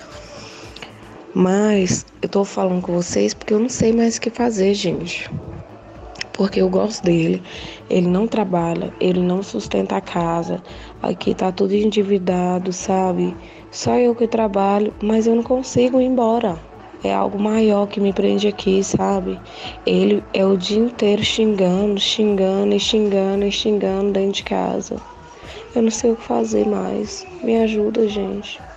Mas 1.34 2.06
eu 2.22 2.28
tô 2.28 2.44
falando 2.44 2.80
com 2.80 2.94
vocês 2.94 3.34
porque 3.34 3.52
eu 3.52 3.60
não 3.60 3.68
sei 3.68 3.92
mais 3.92 4.16
o 4.16 4.20
que 4.20 4.30
fazer, 4.30 4.72
gente. 4.72 5.30
Porque 6.40 6.62
eu 6.62 6.70
gosto 6.70 7.04
dele. 7.04 7.42
Ele 7.90 8.08
não 8.08 8.26
trabalha, 8.26 8.94
ele 8.98 9.20
não 9.20 9.42
sustenta 9.42 9.98
a 9.98 10.00
casa. 10.00 10.62
Aqui 11.02 11.34
tá 11.34 11.52
tudo 11.52 11.74
endividado, 11.74 12.72
sabe? 12.72 13.36
Só 13.70 13.98
eu 13.98 14.14
que 14.14 14.26
trabalho, 14.26 14.90
mas 15.02 15.26
eu 15.26 15.36
não 15.36 15.42
consigo 15.42 16.00
ir 16.00 16.06
embora 16.06 16.58
é 17.04 17.12
algo 17.12 17.38
maior 17.38 17.86
que 17.86 18.00
me 18.00 18.12
prende 18.12 18.48
aqui, 18.48 18.82
sabe? 18.82 19.38
Ele 19.84 20.22
é 20.32 20.44
o 20.44 20.56
dia 20.56 20.78
inteiro 20.78 21.22
xingando, 21.22 22.00
xingando 22.00 22.74
e 22.74 22.80
xingando 22.80 23.44
e 23.44 23.52
xingando 23.52 24.12
dentro 24.12 24.32
de 24.32 24.42
casa. 24.44 24.96
Eu 25.74 25.82
não 25.82 25.90
sei 25.90 26.10
o 26.10 26.16
que 26.16 26.22
fazer 26.22 26.66
mais. 26.66 27.26
Me 27.42 27.56
ajuda, 27.56 28.08
gente. 28.08 28.69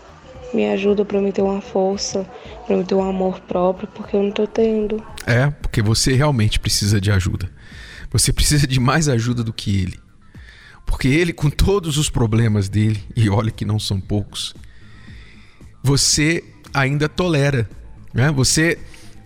Me 0.53 0.69
ajuda 0.69 1.03
para 1.03 1.19
me 1.19 1.31
ter 1.31 1.41
uma 1.41 1.62
força, 1.62 2.29
para 2.65 2.77
me 2.77 2.83
ter 2.83 2.95
um 2.95 3.03
amor 3.03 3.39
próprio, 3.41 3.88
porque 3.88 4.15
eu 4.15 4.24
não 4.24 4.31
tô 4.31 4.45
tendo. 4.45 5.03
É, 5.25 5.50
porque 5.50 5.81
você 5.81 6.13
realmente 6.13 6.60
precisa 6.60 7.01
de 7.01 7.12
ajuda. 7.12 7.50
Você 8.12 8.31
precisa 8.31 8.67
de 8.67 8.79
mais 8.79 9.10
ajuda 9.10 9.43
do 9.43 9.51
que 9.51 9.81
ele. 9.81 10.00
Porque 10.86 11.07
ele, 11.07 11.33
com 11.33 11.50
todos 11.50 11.98
os 11.98 12.10
problemas 12.10 12.69
dele, 12.69 13.03
e 13.15 13.29
olha 13.29 13.50
que 13.50 13.65
não 13.65 13.79
são 13.79 14.00
poucos, 14.00 14.53
você 15.81 16.43
ainda 16.74 17.10
tolera. 17.10 17.69
Né? 18.13 18.31
Você, 18.31 18.77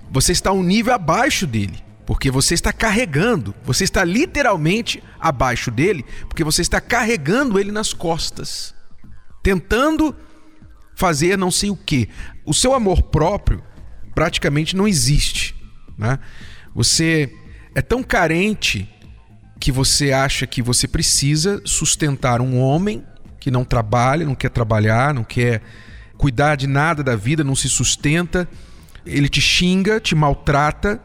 você 0.09 0.31
está 0.31 0.51
um 0.51 0.63
nível 0.63 0.93
abaixo 0.93 1.45
dele. 1.45 1.83
Porque 2.05 2.31
você 2.31 2.53
está 2.53 2.71
carregando, 2.71 3.53
você 3.65 3.83
está 3.83 4.01
literalmente 4.05 5.03
abaixo 5.19 5.69
dele, 5.69 6.05
porque 6.29 6.41
você 6.41 6.61
está 6.61 6.79
carregando 6.79 7.59
ele 7.59 7.69
nas 7.69 7.91
costas, 7.91 8.73
tentando 9.43 10.15
fazer 10.97 11.37
não 11.37 11.51
sei 11.51 11.69
o 11.69 11.77
que. 11.77 12.09
O 12.43 12.55
seu 12.55 12.73
amor 12.73 13.03
próprio 13.03 13.63
praticamente 14.15 14.75
não 14.75 14.87
existe. 14.87 15.55
Né? 15.95 16.17
Você 16.73 17.31
é 17.75 17.83
tão 17.83 18.01
carente 18.01 18.89
que 19.59 19.71
você 19.71 20.11
acha 20.11 20.47
que 20.47 20.59
você 20.59 20.87
precisa 20.87 21.61
sustentar 21.63 22.41
um 22.41 22.59
homem 22.59 23.05
que 23.39 23.51
não 23.51 23.63
trabalha, 23.63 24.25
não 24.25 24.33
quer 24.33 24.49
trabalhar, 24.49 25.13
não 25.13 25.23
quer 25.23 25.61
cuidar 26.17 26.55
de 26.55 26.65
nada 26.65 27.03
da 27.03 27.15
vida, 27.15 27.43
não 27.43 27.55
se 27.55 27.69
sustenta, 27.69 28.49
ele 29.05 29.29
te 29.29 29.39
xinga, 29.39 29.99
te 29.99 30.15
maltrata, 30.15 30.99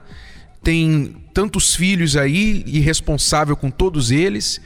tem 0.62 1.22
tantos 1.34 1.74
filhos 1.74 2.16
aí, 2.16 2.64
irresponsável 2.66 3.54
com 3.54 3.70
todos 3.70 4.10
eles. 4.10 4.58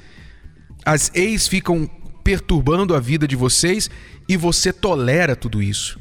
As 0.85 1.11
ex 1.15 1.49
ficam 1.49 1.91
perturbando 2.27 2.93
a 2.93 2.99
vida 2.99 3.29
de 3.29 3.37
vocês 3.37 3.89
e 4.29 4.37
você 4.37 4.73
tolera 4.73 5.37
tudo 5.37 5.63
isso. 5.63 5.97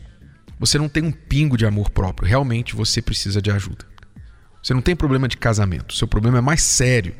Você 0.59 0.75
não 0.75 0.89
tem 0.89 1.03
um 1.03 1.11
pingo 1.11 1.55
de 1.55 1.67
amor 1.67 1.91
próprio. 1.91 2.27
Realmente 2.27 2.75
você 2.75 2.99
precisa 2.99 3.39
de 3.39 3.51
ajuda. 3.51 3.85
Você 4.63 4.73
não 4.73 4.81
tem 4.81 4.95
problema 4.95 5.27
de 5.27 5.37
casamento. 5.37 5.93
Seu 5.93 6.07
problema 6.07 6.39
é 6.39 6.41
mais 6.41 6.63
sério. 6.63 7.13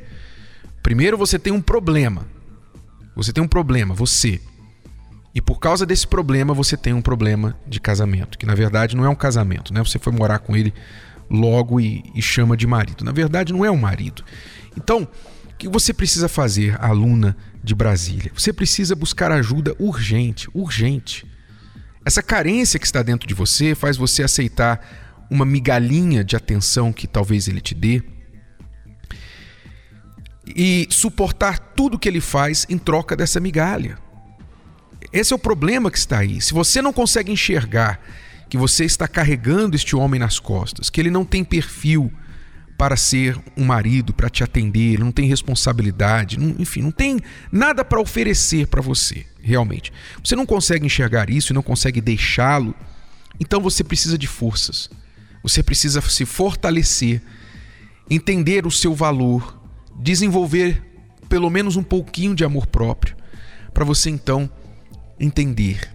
Primeiro 0.82 1.20
você 1.20 1.38
tem 1.38 1.54
um 1.54 1.62
problema. 1.62 2.26
Você 3.16 3.32
tem 3.32 3.44
um 3.44 3.48
problema, 3.48 3.94
você. 3.94 4.42
E 5.36 5.40
por 5.40 5.60
causa 5.60 5.86
desse 5.86 6.08
problema 6.08 6.52
você 6.52 6.76
tem 6.76 6.92
um 6.92 7.02
problema 7.02 7.56
de 7.68 7.80
casamento, 7.80 8.40
que 8.40 8.46
na 8.48 8.56
verdade 8.56 8.96
não 8.96 9.06
é 9.06 9.10
um 9.10 9.16
casamento, 9.16 9.72
né? 9.72 9.84
Você 9.84 10.00
foi 10.00 10.14
morar 10.14 10.40
com 10.40 10.56
ele 10.56 10.74
logo 11.30 11.80
e, 11.80 12.04
e 12.16 12.24
chama 12.24 12.58
de 12.58 12.66
marido. 12.66 13.06
Na 13.06 13.12
verdade 13.12 13.54
não 13.54 13.64
é 13.64 13.70
um 13.70 13.78
marido. 13.78 14.24
Então, 14.76 15.08
que 15.58 15.68
você 15.68 15.94
precisa 15.94 16.28
fazer, 16.28 16.78
aluna 16.82 17.36
de 17.64 17.74
Brasília? 17.74 18.32
Você 18.34 18.52
precisa 18.52 18.96
buscar 18.96 19.32
ajuda 19.32 19.76
urgente, 19.80 20.50
urgente. 20.54 21.26
Essa 22.06 22.22
carência 22.22 22.80
que 22.80 22.86
está 22.86 23.02
dentro 23.02 23.28
de 23.28 23.34
você 23.34 23.74
faz 23.74 23.98
você 23.98 24.24
aceitar 24.24 25.26
uma 25.30 25.46
migalhinha 25.46 26.24
de 26.24 26.36
atenção 26.36 26.94
que 26.94 27.08
talvez 27.08 27.48
ele 27.48 27.62
te 27.62 27.74
dê 27.74 28.04
e 30.46 30.88
suportar 30.92 31.58
tudo 31.58 31.98
que 31.98 32.08
ele 32.08 32.22
faz 32.22 32.66
em 32.70 32.78
troca 32.78 33.16
dessa 33.16 33.40
migalha. 33.40 33.98
Esse 35.12 35.34
é 35.34 35.36
o 35.36 35.40
problema 35.40 35.90
que 35.90 35.98
está 35.98 36.20
aí. 36.20 36.40
Se 36.42 36.54
você 36.54 36.82
não 36.82 36.94
consegue 36.94 37.32
enxergar 37.32 38.00
que 38.50 38.58
você 38.58 38.86
está 38.86 39.08
carregando 39.08 39.76
este 39.76 39.96
homem 39.96 40.20
nas 40.20 40.40
costas, 40.40 40.90
que 40.90 41.02
ele 41.02 41.10
não 41.10 41.26
tem 41.26 41.44
perfil 41.44 42.12
para 42.78 42.98
ser 42.98 43.38
um 43.56 43.64
marido, 43.64 44.14
para 44.14 44.30
te 44.30 44.44
atender, 44.44 45.00
não 45.00 45.12
tem 45.12 45.28
responsabilidade, 45.28 46.38
não, 46.38 46.56
enfim, 46.60 46.82
não 46.82 46.92
tem 46.92 47.20
nada 47.52 47.86
para 47.86 48.02
oferecer 48.02 48.68
para 48.68 48.82
você, 48.82 49.26
realmente. 49.42 49.94
Você 50.24 50.36
não 50.36 50.46
consegue 50.46 50.86
enxergar 50.86 51.30
isso 51.30 51.54
e 51.54 51.56
não 51.56 51.64
consegue 51.64 52.02
deixá-lo, 52.02 52.76
então 53.40 53.62
você 53.62 53.84
precisa 53.84 54.18
de 54.18 54.28
forças. 54.28 54.90
Você 55.42 55.64
precisa 55.64 56.02
se 56.02 56.26
fortalecer, 56.26 57.22
entender 58.10 58.66
o 58.66 58.72
seu 58.72 58.94
valor, 58.94 59.62
desenvolver 59.98 60.84
pelo 61.30 61.50
menos 61.50 61.76
um 61.76 61.84
pouquinho 61.84 62.36
de 62.36 62.44
amor 62.44 62.68
próprio, 62.68 63.16
para 63.74 63.86
você 63.86 64.10
então 64.10 64.50
entender 65.20 65.90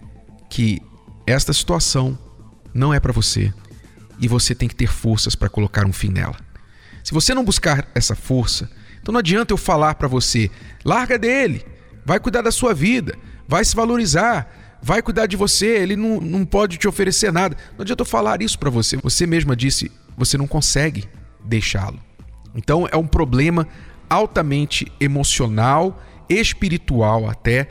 que 0.49 0.81
esta 1.27 1.53
situação 1.53 2.17
não 2.73 2.93
é 2.93 2.99
para 2.99 3.13
você 3.13 3.53
e 4.19 4.27
você 4.27 4.55
tem 4.55 4.67
que 4.67 4.75
ter 4.75 4.87
forças 4.87 5.35
para 5.35 5.49
colocar 5.49 5.85
um 5.85 5.93
fim 5.93 6.09
nela. 6.09 6.35
Se 7.03 7.13
você 7.13 7.33
não 7.33 7.43
buscar 7.43 7.87
essa 7.95 8.15
força, 8.15 8.69
então 9.01 9.11
não 9.11 9.19
adianta 9.19 9.53
eu 9.53 9.57
falar 9.57 9.95
para 9.95 10.07
você, 10.07 10.49
larga 10.85 11.17
dele, 11.17 11.65
vai 12.05 12.19
cuidar 12.19 12.41
da 12.41 12.51
sua 12.51 12.73
vida, 12.73 13.17
vai 13.47 13.65
se 13.65 13.75
valorizar, 13.75 14.79
vai 14.81 15.01
cuidar 15.01 15.25
de 15.25 15.35
você, 15.35 15.67
ele 15.67 15.95
não, 15.95 16.19
não 16.19 16.45
pode 16.45 16.77
te 16.77 16.87
oferecer 16.87 17.31
nada. 17.31 17.55
Não 17.77 17.83
adianta 17.83 18.01
eu 18.01 18.05
falar 18.05 18.41
isso 18.41 18.57
para 18.57 18.69
você. 18.69 18.97
Você 18.97 19.25
mesma 19.25 19.55
disse, 19.55 19.91
você 20.17 20.37
não 20.37 20.47
consegue 20.47 21.07
deixá-lo. 21.43 21.99
Então 22.55 22.87
é 22.91 22.97
um 22.97 23.07
problema 23.07 23.67
altamente 24.09 24.91
emocional, 24.99 26.01
espiritual 26.29 27.29
até, 27.29 27.69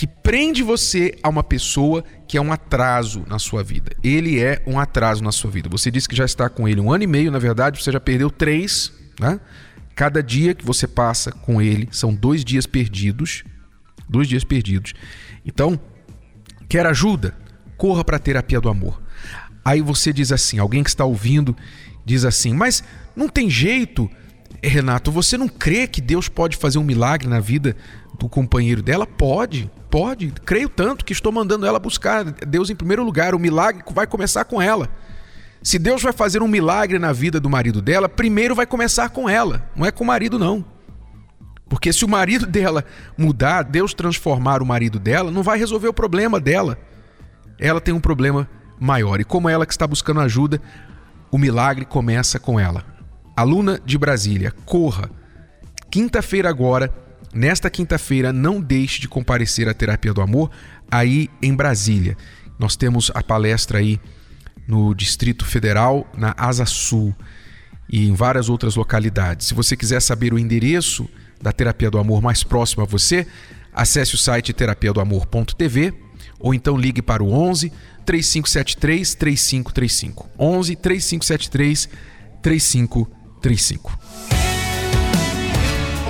que 0.00 0.06
prende 0.06 0.62
você 0.62 1.14
a 1.22 1.28
uma 1.28 1.44
pessoa 1.44 2.02
que 2.26 2.38
é 2.38 2.40
um 2.40 2.50
atraso 2.50 3.22
na 3.28 3.38
sua 3.38 3.62
vida. 3.62 3.94
Ele 4.02 4.42
é 4.42 4.62
um 4.66 4.80
atraso 4.80 5.22
na 5.22 5.30
sua 5.30 5.50
vida. 5.50 5.68
Você 5.68 5.90
disse 5.90 6.08
que 6.08 6.16
já 6.16 6.24
está 6.24 6.48
com 6.48 6.66
ele 6.66 6.80
um 6.80 6.90
ano 6.90 7.04
e 7.04 7.06
meio, 7.06 7.30
na 7.30 7.38
verdade, 7.38 7.78
você 7.78 7.92
já 7.92 8.00
perdeu 8.00 8.30
três, 8.30 8.90
né? 9.20 9.38
Cada 9.94 10.22
dia 10.22 10.54
que 10.54 10.64
você 10.64 10.86
passa 10.88 11.30
com 11.30 11.60
ele 11.60 11.86
são 11.92 12.14
dois 12.14 12.46
dias 12.46 12.64
perdidos. 12.64 13.44
Dois 14.08 14.26
dias 14.26 14.42
perdidos. 14.42 14.94
Então, 15.44 15.78
quer 16.66 16.86
ajuda? 16.86 17.36
Corra 17.76 18.02
para 18.02 18.16
a 18.16 18.20
terapia 18.20 18.58
do 18.58 18.70
amor. 18.70 19.02
Aí 19.62 19.82
você 19.82 20.14
diz 20.14 20.32
assim: 20.32 20.58
alguém 20.58 20.82
que 20.82 20.88
está 20.88 21.04
ouvindo 21.04 21.54
diz 22.06 22.24
assim, 22.24 22.54
mas 22.54 22.82
não 23.14 23.28
tem 23.28 23.50
jeito, 23.50 24.10
Renato, 24.62 25.10
você 25.10 25.38
não 25.38 25.48
crê 25.48 25.86
que 25.86 26.00
Deus 26.00 26.28
pode 26.28 26.56
fazer 26.56 26.78
um 26.78 26.84
milagre 26.84 27.28
na 27.28 27.40
vida 27.40 27.76
do 28.18 28.28
companheiro 28.28 28.82
dela? 28.82 29.06
Pode, 29.06 29.70
pode. 29.90 30.32
Creio 30.44 30.68
tanto 30.68 31.04
que 31.04 31.12
estou 31.12 31.32
mandando 31.32 31.64
ela 31.66 31.78
buscar 31.78 32.24
Deus 32.24 32.68
em 32.68 32.74
primeiro 32.76 33.02
lugar. 33.02 33.34
O 33.34 33.38
milagre 33.38 33.82
vai 33.92 34.06
começar 34.06 34.44
com 34.44 34.60
ela. 34.60 34.90
Se 35.62 35.78
Deus 35.78 36.02
vai 36.02 36.12
fazer 36.12 36.42
um 36.42 36.48
milagre 36.48 36.98
na 36.98 37.12
vida 37.12 37.38
do 37.38 37.50
marido 37.50 37.82
dela, 37.82 38.08
primeiro 38.08 38.54
vai 38.54 38.66
começar 38.66 39.10
com 39.10 39.28
ela, 39.28 39.68
não 39.76 39.84
é 39.84 39.90
com 39.90 40.02
o 40.02 40.06
marido, 40.06 40.38
não. 40.38 40.64
Porque 41.68 41.92
se 41.92 42.04
o 42.04 42.08
marido 42.08 42.44
dela 42.46 42.84
mudar, 43.16 43.62
Deus 43.62 43.94
transformar 43.94 44.62
o 44.62 44.66
marido 44.66 44.98
dela, 44.98 45.30
não 45.30 45.42
vai 45.42 45.58
resolver 45.58 45.88
o 45.88 45.94
problema 45.94 46.40
dela. 46.40 46.78
Ela 47.58 47.80
tem 47.80 47.92
um 47.92 48.00
problema 48.00 48.48
maior. 48.78 49.20
E 49.20 49.24
como 49.24 49.48
ela 49.48 49.66
que 49.66 49.72
está 49.72 49.86
buscando 49.86 50.20
ajuda, 50.20 50.60
o 51.30 51.36
milagre 51.36 51.84
começa 51.84 52.40
com 52.40 52.58
ela. 52.58 52.84
Aluna 53.40 53.80
de 53.84 53.96
Brasília, 53.96 54.52
corra. 54.64 55.10
Quinta-feira 55.90 56.48
agora, 56.48 56.92
Nesta 57.32 57.70
quinta-feira, 57.70 58.32
não 58.32 58.60
deixe 58.60 59.00
de 59.00 59.08
comparecer 59.08 59.68
à 59.68 59.74
Terapia 59.74 60.12
do 60.12 60.20
Amor 60.20 60.50
aí 60.90 61.30
em 61.40 61.54
Brasília. 61.54 62.16
Nós 62.58 62.74
temos 62.74 63.10
a 63.14 63.22
palestra 63.22 63.78
aí 63.78 64.00
no 64.66 64.92
Distrito 64.94 65.44
Federal, 65.44 66.10
na 66.16 66.34
Asa 66.36 66.66
Sul 66.66 67.14
e 67.88 68.08
em 68.08 68.14
várias 68.14 68.48
outras 68.48 68.74
localidades. 68.74 69.46
Se 69.46 69.54
você 69.54 69.76
quiser 69.76 70.00
saber 70.02 70.34
o 70.34 70.38
endereço 70.38 71.08
da 71.40 71.52
Terapia 71.52 71.90
do 71.90 71.98
Amor 71.98 72.20
mais 72.20 72.42
próximo 72.42 72.82
a 72.82 72.86
você, 72.86 73.24
acesse 73.72 74.16
o 74.16 74.18
site 74.18 74.52
terapia 74.52 74.92
do 74.92 75.00
amor.tv 75.00 75.94
ou 76.40 76.52
então 76.52 76.76
ligue 76.76 77.00
para 77.00 77.22
o 77.22 77.32
11 77.32 77.72
3573 78.04 79.14
3535. 79.14 80.28
11 80.36 80.76
3573 80.76 81.88
3535 82.42 83.19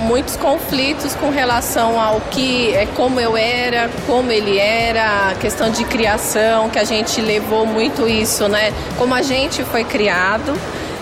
muitos 0.01 0.35
conflitos 0.35 1.15
com 1.15 1.29
relação 1.29 1.99
ao 1.99 2.19
que 2.19 2.73
é 2.73 2.85
como 2.85 3.19
eu 3.19 3.37
era, 3.37 3.89
como 4.05 4.31
ele 4.31 4.57
era, 4.57 5.33
questão 5.39 5.69
de 5.71 5.85
criação, 5.85 6.69
que 6.69 6.79
a 6.79 6.83
gente 6.83 7.21
levou 7.21 7.65
muito 7.65 8.07
isso, 8.07 8.47
né? 8.49 8.73
Como 8.97 9.13
a 9.13 9.21
gente 9.21 9.63
foi 9.63 9.83
criado 9.83 10.53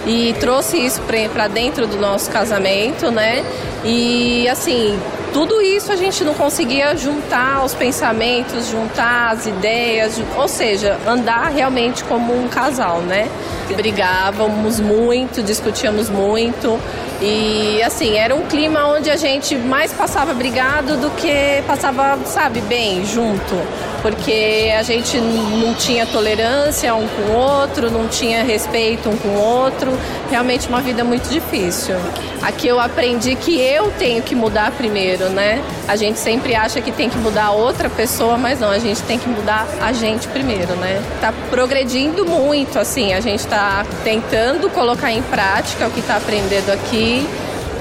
e 0.05 0.36
trouxe 0.39 0.77
isso 0.77 1.01
para 1.36 1.48
dentro 1.48 1.88
do 1.88 1.98
nosso 1.98 2.29
casamento, 2.29 3.09
né? 3.09 3.43
E 3.83 4.48
assim, 4.48 5.00
tudo 5.33 5.62
isso 5.62 5.91
a 5.91 5.95
gente 5.95 6.24
não 6.24 6.33
conseguia 6.33 6.95
juntar 6.95 7.63
os 7.63 7.74
pensamentos, 7.74 8.67
juntar 8.67 9.31
as 9.31 9.45
ideias, 9.45 10.21
ou 10.38 10.48
seja, 10.48 10.98
andar 11.07 11.51
realmente 11.51 12.03
como 12.03 12.33
um 12.33 12.48
casal, 12.48 13.01
né? 13.01 13.29
Brigávamos 13.75 14.79
muito, 14.79 15.43
discutíamos 15.43 16.09
muito 16.09 16.79
E 17.21 17.81
assim, 17.83 18.15
era 18.17 18.33
um 18.33 18.43
clima 18.43 18.88
onde 18.88 19.09
a 19.09 19.17
gente 19.17 19.55
mais 19.55 19.91
passava 19.91 20.33
brigado 20.33 20.95
do 20.95 21.09
que 21.11 21.61
passava, 21.67 22.17
sabe, 22.25 22.61
bem 22.61 23.05
junto. 23.05 23.55
Porque 24.01 24.71
a 24.77 24.81
gente 24.81 25.17
não 25.17 25.73
tinha 25.73 26.05
tolerância 26.05 26.95
um 26.95 27.05
com 27.05 27.21
o 27.23 27.35
outro, 27.35 27.91
não 27.91 28.07
tinha 28.07 28.43
respeito 28.43 29.09
um 29.09 29.17
com 29.17 29.27
o 29.27 29.41
outro. 29.41 29.91
Realmente 30.29 30.69
uma 30.69 30.79
vida 30.79 31.03
muito 31.03 31.27
difícil. 31.29 31.95
Aqui 32.41 32.69
eu 32.69 32.79
aprendi 32.79 33.35
que 33.35 33.59
eu 33.59 33.91
tenho 33.99 34.23
que 34.23 34.33
mudar 34.33 34.71
primeiro, 34.71 35.27
né? 35.27 35.61
A 35.85 35.97
gente 35.97 36.17
sempre 36.17 36.55
acha 36.55 36.79
que 36.79 36.89
tem 36.89 37.09
que 37.09 37.17
mudar 37.17 37.51
outra 37.51 37.89
pessoa, 37.89 38.38
mas 38.38 38.61
não, 38.61 38.69
a 38.69 38.79
gente 38.79 39.01
tem 39.01 39.19
que 39.19 39.27
mudar 39.27 39.67
a 39.81 39.91
gente 39.91 40.25
primeiro, 40.29 40.73
né? 40.75 41.01
Tá 41.19 41.33
progredindo 41.49 42.25
muito, 42.25 42.79
assim, 42.79 43.13
a 43.13 43.19
gente 43.19 43.45
tá 43.45 43.85
tentando 44.05 44.69
colocar 44.69 45.11
em 45.11 45.21
prática 45.23 45.88
o 45.88 45.91
que 45.91 46.01
tá 46.01 46.15
aprendendo 46.15 46.71
aqui 46.71 47.08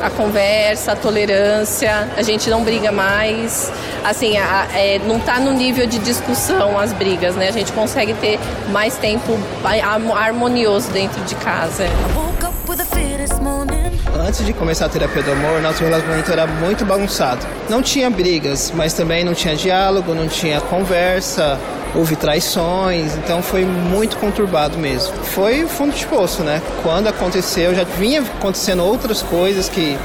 a 0.03 0.11
conversa, 0.11 0.93
a 0.93 0.97
tolerância, 0.97 2.09
a 2.17 2.23
gente 2.23 2.49
não 2.49 2.63
briga 2.63 2.93
mais. 2.93 3.71
Assim, 4.05 4.37
a, 4.39 4.69
é, 4.73 5.01
não 5.01 5.17
está 5.17 5.41
no 5.41 5.53
nível 5.53 5.87
de 5.87 5.99
discussão 5.99 6.79
as 6.79 6.93
brigas, 6.93 7.35
né? 7.35 7.49
A 7.49 7.53
gente 7.53 7.73
consegue 7.73 8.15
ter 8.15 8.39
mais 8.71 8.97
tempo 8.97 9.39
harmonioso 10.15 10.91
dentro 10.91 11.21
de 11.25 11.35
casa. 11.37 11.85
Antes 14.29 14.45
de 14.45 14.53
começar 14.53 14.85
a 14.85 14.89
terapia 14.91 15.23
do 15.23 15.33
amor, 15.33 15.63
nosso 15.63 15.83
relacionamento 15.83 16.31
era 16.31 16.47
muito 16.47 16.85
bagunçado. 16.85 17.47
Não 17.67 17.81
tinha 17.81 18.11
brigas, 18.11 18.71
mas 18.77 18.93
também 18.93 19.25
não 19.25 19.33
tinha 19.33 19.57
diálogo, 19.57 20.15
não 20.15 20.29
tinha 20.29 20.61
conversa, 20.61 21.59
houve 21.95 22.15
traições, 22.15 23.17
então 23.17 23.41
foi 23.41 23.65
muito 23.65 24.19
conturbado 24.19 24.77
mesmo. 24.77 25.15
Foi 25.25 25.67
fundo 25.67 25.97
de 25.97 26.05
poço, 26.05 26.43
né? 26.43 26.61
Quando 26.83 27.07
aconteceu, 27.07 27.75
já 27.75 27.85
vinha 27.85 28.21
acontecendo 28.21 28.85
outras 28.85 29.23
coisas 29.23 29.67
que, 29.67 29.97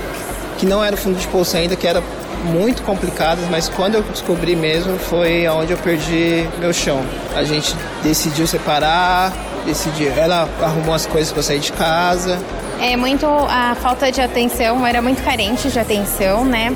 que 0.57 0.65
não 0.65 0.81
eram 0.81 0.95
fundo 0.95 1.19
de 1.19 1.27
poço 1.27 1.57
ainda, 1.57 1.75
que 1.75 1.85
eram 1.85 2.01
muito 2.45 2.81
complicadas, 2.83 3.43
mas 3.49 3.67
quando 3.67 3.95
eu 3.95 4.03
descobri 4.03 4.55
mesmo 4.55 4.97
foi 4.99 5.45
onde 5.49 5.73
eu 5.73 5.77
perdi 5.79 6.47
meu 6.59 6.71
chão. 6.71 7.03
A 7.35 7.43
gente 7.43 7.75
decidiu 8.01 8.47
separar, 8.47 9.33
decidiu, 9.65 10.13
ela 10.15 10.47
arrumou 10.61 10.95
as 10.95 11.05
coisas 11.05 11.29
para 11.33 11.43
sair 11.43 11.59
de 11.59 11.73
casa. 11.73 12.39
É 12.85 12.97
muito 12.97 13.25
a 13.25 13.75
falta 13.75 14.11
de 14.11 14.19
atenção, 14.19 14.85
era 14.85 15.01
muito 15.01 15.23
carente 15.23 15.69
de 15.69 15.79
atenção, 15.79 16.43
né? 16.43 16.75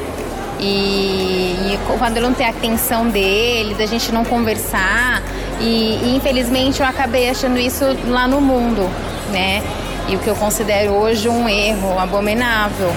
E, 0.58 0.64
e, 1.74 1.80
quando 2.00 2.22
não 2.22 2.34
tenho 2.34 2.48
a 2.50 2.54
atenção 2.54 3.10
dele, 3.10 3.74
da 3.74 3.86
gente 3.86 4.10
não 4.14 4.24
conversar. 4.24 5.22
E, 5.60 6.00
e, 6.02 6.16
infelizmente 6.16 6.80
eu 6.80 6.88
acabei 6.88 7.30
achando 7.30 7.60
isso 7.60 7.84
lá 8.08 8.26
no 8.26 8.40
mundo, 8.40 8.90
né? 9.34 9.62
E 10.08 10.16
o 10.16 10.20
que 10.20 10.30
eu 10.30 10.36
considero 10.36 10.94
hoje 10.94 11.28
um 11.28 11.50
erro 11.50 12.00
abominável. 12.00 12.90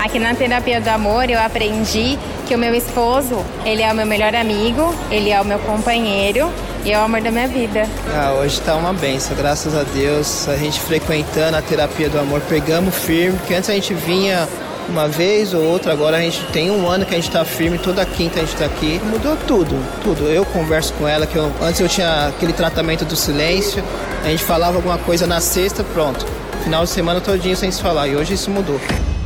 Aqui 0.00 0.18
na 0.18 0.34
terapia 0.34 0.80
do 0.80 0.88
amor 0.88 1.30
eu 1.30 1.40
aprendi 1.40 2.18
que 2.48 2.54
o 2.56 2.58
meu 2.58 2.74
esposo, 2.74 3.44
ele 3.64 3.80
é 3.80 3.92
o 3.92 3.94
meu 3.94 4.06
melhor 4.06 4.34
amigo, 4.34 4.92
ele 5.08 5.30
é 5.30 5.40
o 5.40 5.44
meu 5.44 5.60
companheiro 5.60 6.50
e 6.84 6.92
é 6.92 6.98
o 6.98 7.02
amor 7.02 7.20
da 7.20 7.30
minha 7.30 7.48
vida. 7.48 7.86
Ah, 8.14 8.32
hoje 8.32 8.58
está 8.58 8.74
uma 8.76 8.92
benção, 8.92 9.36
graças 9.36 9.74
a 9.74 9.82
Deus. 9.82 10.48
A 10.48 10.56
gente 10.56 10.80
frequentando 10.80 11.56
a 11.56 11.62
terapia 11.62 12.08
do 12.08 12.18
amor, 12.18 12.40
pegamos 12.42 12.94
firme, 12.94 13.38
porque 13.38 13.54
antes 13.54 13.68
a 13.68 13.74
gente 13.74 13.92
vinha 13.94 14.48
uma 14.88 15.06
vez 15.06 15.54
ou 15.54 15.62
outra, 15.62 15.92
agora 15.92 16.16
a 16.16 16.20
gente 16.20 16.44
tem 16.46 16.70
um 16.70 16.88
ano 16.88 17.04
que 17.04 17.12
a 17.12 17.16
gente 17.16 17.28
está 17.28 17.44
firme, 17.44 17.78
toda 17.78 18.04
quinta 18.04 18.38
a 18.38 18.40
gente 18.40 18.54
está 18.54 18.64
aqui. 18.64 19.00
Mudou 19.04 19.36
tudo, 19.46 19.76
tudo. 20.02 20.28
Eu 20.28 20.44
converso 20.44 20.92
com 20.94 21.06
ela, 21.06 21.26
que 21.26 21.36
eu, 21.36 21.52
antes 21.62 21.80
eu 21.80 21.88
tinha 21.88 22.28
aquele 22.28 22.52
tratamento 22.52 23.04
do 23.04 23.14
silêncio, 23.14 23.82
a 24.24 24.28
gente 24.28 24.42
falava 24.42 24.76
alguma 24.76 24.98
coisa 24.98 25.26
na 25.26 25.40
sexta, 25.40 25.84
pronto. 25.84 26.26
Final 26.64 26.84
de 26.84 26.90
semana 26.90 27.20
todinho 27.20 27.56
sem 27.56 27.70
se 27.70 27.80
falar, 27.80 28.08
e 28.08 28.16
hoje 28.16 28.34
isso 28.34 28.50
mudou. 28.50 28.80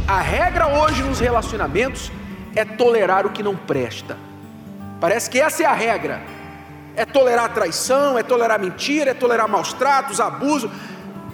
A 0.07 0.21
regra 0.21 0.67
hoje 0.67 1.03
nos 1.03 1.19
relacionamentos 1.19 2.13
é 2.55 2.65
tolerar 2.65 3.27
o 3.27 3.31
que 3.31 3.43
não 3.43 3.57
presta. 3.57 4.17
Parece 5.01 5.29
que 5.31 5.41
essa 5.41 5.63
é 5.63 5.67
a 5.67 5.73
regra. 5.73 6.34
É 6.97 7.05
tolerar 7.05 7.53
traição, 7.53 8.19
é 8.19 8.23
tolerar 8.23 8.61
mentira, 8.61 9.11
é 9.11 9.15
tolerar 9.15 9.49
maus 9.49 9.73
tratos, 9.73 10.21
abuso, 10.21 10.71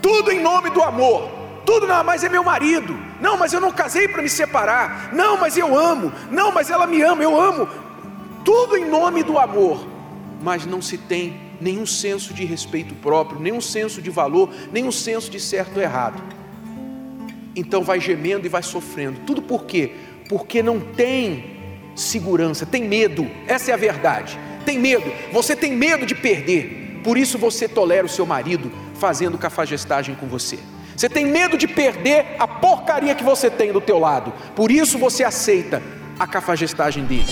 tudo 0.00 0.30
em 0.30 0.40
nome 0.40 0.70
do 0.70 0.82
amor. 0.82 1.30
Tudo, 1.64 1.86
não, 1.86 2.02
mas 2.02 2.24
é 2.24 2.28
meu 2.28 2.42
marido. 2.42 2.98
Não, 3.20 3.36
mas 3.36 3.52
eu 3.52 3.60
não 3.60 3.70
casei 3.70 4.08
para 4.08 4.22
me 4.22 4.28
separar. 4.28 5.10
Não, 5.12 5.36
mas 5.36 5.56
eu 5.56 5.78
amo. 5.78 6.12
Não, 6.30 6.50
mas 6.50 6.70
ela 6.70 6.86
me 6.86 7.02
ama, 7.02 7.22
eu 7.22 7.38
amo. 7.38 7.68
Tudo 8.44 8.76
em 8.76 8.88
nome 8.88 9.22
do 9.22 9.38
amor. 9.38 9.86
Mas 10.42 10.64
não 10.64 10.80
se 10.80 10.96
tem 10.96 11.38
nenhum 11.60 11.84
senso 11.84 12.32
de 12.32 12.44
respeito 12.44 12.94
próprio, 12.94 13.38
nenhum 13.38 13.60
senso 13.60 14.00
de 14.00 14.08
valor, 14.08 14.50
nenhum 14.72 14.90
senso 14.90 15.30
de 15.30 15.38
certo 15.38 15.76
ou 15.76 15.82
errado. 15.82 16.20
Então 17.54 17.82
vai 17.82 18.00
gemendo 18.00 18.46
e 18.46 18.48
vai 18.48 18.62
sofrendo. 18.62 19.20
Tudo 19.26 19.42
por 19.42 19.64
quê? 19.64 19.92
Porque 20.28 20.62
não 20.62 20.80
tem 20.80 21.58
segurança, 21.94 22.64
tem 22.64 22.84
medo. 22.84 23.30
Essa 23.46 23.72
é 23.72 23.74
a 23.74 23.76
verdade. 23.76 24.38
Tem 24.70 24.78
medo. 24.78 25.12
Você 25.32 25.56
tem 25.56 25.72
medo 25.72 26.06
de 26.06 26.14
perder. 26.14 27.00
Por 27.02 27.18
isso 27.18 27.36
você 27.36 27.66
tolera 27.66 28.06
o 28.06 28.08
seu 28.08 28.24
marido 28.24 28.70
fazendo 28.94 29.36
cafajestagem 29.36 30.14
com 30.14 30.28
você. 30.28 30.60
Você 30.96 31.08
tem 31.08 31.26
medo 31.26 31.58
de 31.58 31.66
perder 31.66 32.36
a 32.38 32.46
porcaria 32.46 33.12
que 33.16 33.24
você 33.24 33.50
tem 33.50 33.72
do 33.72 33.80
teu 33.80 33.98
lado. 33.98 34.32
Por 34.54 34.70
isso 34.70 34.96
você 34.96 35.24
aceita 35.24 35.82
a 36.16 36.24
cafagestagem 36.24 37.04
dele. 37.04 37.26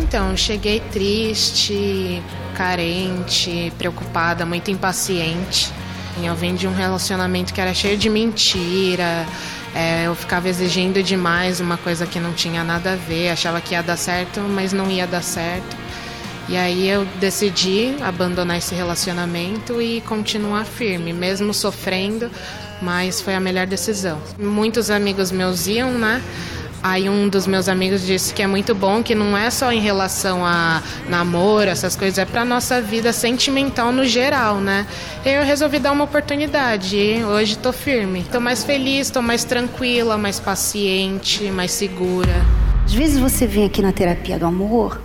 Então, 0.00 0.36
cheguei 0.36 0.78
triste, 0.92 2.22
carente, 2.54 3.72
preocupada, 3.76 4.46
muito 4.46 4.70
impaciente. 4.70 5.72
Eu 6.22 6.36
vim 6.36 6.54
de 6.54 6.68
um 6.68 6.72
relacionamento 6.72 7.52
que 7.52 7.60
era 7.60 7.74
cheio 7.74 7.98
de 7.98 8.08
mentira. 8.08 9.26
É, 9.76 10.06
eu 10.06 10.14
ficava 10.14 10.48
exigindo 10.48 11.02
demais 11.02 11.60
uma 11.60 11.76
coisa 11.76 12.06
que 12.06 12.18
não 12.18 12.32
tinha 12.32 12.64
nada 12.64 12.94
a 12.94 12.96
ver. 12.96 13.28
Achava 13.28 13.60
que 13.60 13.74
ia 13.74 13.82
dar 13.82 13.98
certo, 13.98 14.40
mas 14.40 14.72
não 14.72 14.90
ia 14.90 15.06
dar 15.06 15.22
certo. 15.22 15.76
E 16.48 16.56
aí 16.56 16.88
eu 16.88 17.04
decidi 17.20 17.94
abandonar 18.00 18.56
esse 18.56 18.74
relacionamento 18.74 19.82
e 19.82 20.00
continuar 20.00 20.64
firme, 20.64 21.12
mesmo 21.12 21.52
sofrendo, 21.52 22.30
mas 22.80 23.20
foi 23.20 23.34
a 23.34 23.40
melhor 23.40 23.66
decisão. 23.66 24.18
Muitos 24.38 24.90
amigos 24.90 25.30
meus 25.30 25.66
iam, 25.66 25.92
né? 25.92 26.22
Aí 26.88 27.08
um 27.08 27.28
dos 27.28 27.48
meus 27.48 27.68
amigos 27.68 28.06
disse 28.06 28.32
que 28.32 28.40
é 28.40 28.46
muito 28.46 28.72
bom, 28.72 29.02
que 29.02 29.12
não 29.12 29.36
é 29.36 29.50
só 29.50 29.72
em 29.72 29.80
relação 29.80 30.46
a 30.46 30.80
namoro, 31.08 31.68
essas 31.68 31.96
coisas, 31.96 32.16
é 32.16 32.24
para 32.24 32.44
nossa 32.44 32.80
vida 32.80 33.12
sentimental 33.12 33.90
no 33.90 34.04
geral, 34.04 34.60
né? 34.60 34.86
Eu 35.24 35.42
resolvi 35.42 35.80
dar 35.80 35.90
uma 35.90 36.04
oportunidade 36.04 36.96
e 36.96 37.24
hoje 37.24 37.54
estou 37.54 37.72
firme. 37.72 38.20
Estou 38.20 38.40
mais 38.40 38.62
feliz, 38.62 39.08
estou 39.08 39.20
mais 39.20 39.42
tranquila, 39.42 40.16
mais 40.16 40.38
paciente, 40.38 41.50
mais 41.50 41.72
segura. 41.72 42.46
Às 42.84 42.94
vezes 42.94 43.18
você 43.18 43.48
vem 43.48 43.64
aqui 43.64 43.82
na 43.82 43.90
terapia 43.90 44.38
do 44.38 44.46
amor 44.46 45.02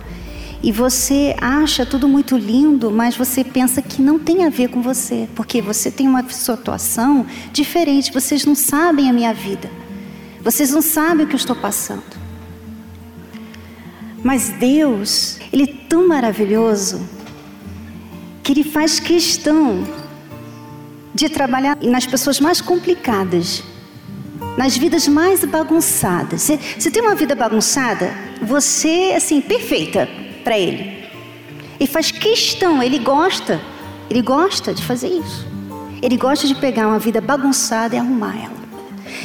e 0.62 0.70
você 0.70 1.34
acha 1.40 1.84
tudo 1.84 2.06
muito 2.06 2.36
lindo, 2.36 2.92
mas 2.92 3.16
você 3.16 3.42
pensa 3.42 3.82
que 3.82 4.00
não 4.00 4.20
tem 4.20 4.44
a 4.44 4.50
ver 4.50 4.68
com 4.68 4.80
você, 4.80 5.28
porque 5.34 5.60
você 5.60 5.90
tem 5.90 6.06
uma 6.06 6.22
situação 6.28 7.26
diferente, 7.52 8.12
vocês 8.12 8.46
não 8.46 8.54
sabem 8.54 9.10
a 9.10 9.12
minha 9.12 9.34
vida, 9.34 9.68
vocês 10.42 10.70
não 10.70 10.82
sabem 10.82 11.24
o 11.24 11.28
que 11.28 11.34
eu 11.34 11.38
estou 11.38 11.56
passando. 11.56 12.02
Mas 14.22 14.50
Deus, 14.50 15.38
Ele 15.52 15.64
é 15.64 15.88
tão 15.88 16.06
maravilhoso 16.06 17.00
que 18.42 18.52
Ele 18.52 18.64
faz 18.64 18.98
questão 18.98 19.84
de 21.14 21.28
trabalhar 21.28 21.76
nas 21.82 22.06
pessoas 22.06 22.40
mais 22.40 22.60
complicadas, 22.60 23.62
nas 24.56 24.76
vidas 24.76 25.06
mais 25.06 25.44
bagunçadas. 25.44 26.42
Você, 26.42 26.58
você 26.78 26.90
tem 26.90 27.02
uma 27.02 27.14
vida 27.14 27.34
bagunçada, 27.34 28.12
você, 28.40 29.12
assim, 29.16 29.40
perfeita, 29.40 30.08
para 30.42 30.58
ele. 30.58 31.02
E 31.78 31.86
faz 31.86 32.10
questão, 32.10 32.82
ele 32.82 32.98
gosta, 32.98 33.60
ele 34.08 34.22
gosta 34.22 34.72
de 34.72 34.82
fazer 34.82 35.08
isso. 35.08 35.46
Ele 36.00 36.16
gosta 36.16 36.46
de 36.46 36.54
pegar 36.54 36.88
uma 36.88 36.98
vida 36.98 37.20
bagunçada 37.20 37.94
e 37.94 37.98
arrumar 37.98 38.36
ela. 38.36 38.61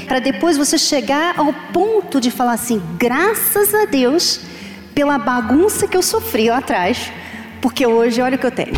Para 0.08 0.20
depois 0.20 0.56
você 0.56 0.78
chegar 0.78 1.38
ao 1.38 1.52
ponto 1.74 2.22
de 2.22 2.32
falar 2.32 2.54
assim: 2.54 2.82
graças 2.98 3.74
a 3.74 3.86
Deus 3.86 4.40
pela 4.96 5.18
bagunça 5.18 5.88
que 5.88 5.98
eu 5.98 6.02
sofri 6.02 6.50
lá 6.50 6.60
atrás, 6.60 7.12
porque 7.62 7.86
hoje 7.86 8.22
olha 8.22 8.36
o 8.36 8.40
que 8.40 8.46
eu 8.46 8.52
tenho. 8.52 8.74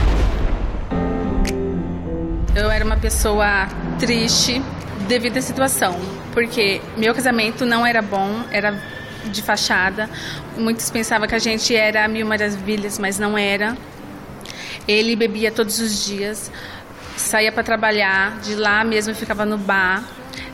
Eu 2.56 2.72
era 2.72 2.84
uma 2.84 2.98
pessoa 2.98 3.68
triste 4.00 4.62
devido 5.08 5.38
à 5.38 5.42
situação, 5.42 5.96
porque 6.34 6.82
meu 6.98 7.14
casamento 7.14 7.66
não 7.66 7.86
era 7.86 8.02
bom, 8.02 8.44
era 8.52 8.82
de 9.26 9.42
fachada. 9.44 10.10
Muitos 10.58 10.90
pensavam 10.90 11.28
que 11.28 11.36
a 11.36 11.40
gente 11.40 11.76
era 11.76 12.08
mil 12.08 12.26
maravilhas, 12.26 12.98
mas 12.98 13.20
não 13.20 13.38
era. 13.38 13.78
Ele 14.88 15.16
bebia 15.16 15.52
todos 15.52 15.80
os 15.80 16.06
dias, 16.06 16.52
saía 17.16 17.52
para 17.52 17.64
trabalhar, 17.64 18.40
de 18.40 18.56
lá 18.56 18.84
mesmo 18.84 19.14
ficava 19.14 19.46
no 19.46 19.58
bar. 19.58 20.04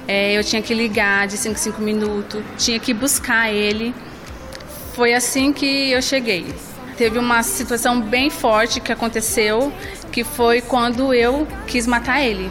É, 0.08 0.38
eu 0.38 0.44
tinha 0.44 0.62
que 0.62 0.74
ligar 0.74 1.28
de 1.28 1.38
5 1.38 1.56
em 1.56 1.58
5 1.58 1.82
minutos, 1.82 2.44
tinha 2.58 2.80
que 2.80 2.94
buscar 2.94 3.52
ele. 3.52 3.94
Foi 4.94 5.14
assim 5.14 5.52
que 5.52 5.92
eu 5.92 6.02
cheguei. 6.02 6.46
Teve 6.98 7.20
uma 7.20 7.44
situação 7.44 8.00
bem 8.00 8.30
forte 8.30 8.80
que 8.80 8.92
aconteceu, 8.92 9.74
que 10.12 10.24
foi 10.24 10.62
quando 10.62 11.14
eu 11.14 11.48
quis 11.68 11.86
matar 11.86 12.22
ele. 12.22 12.50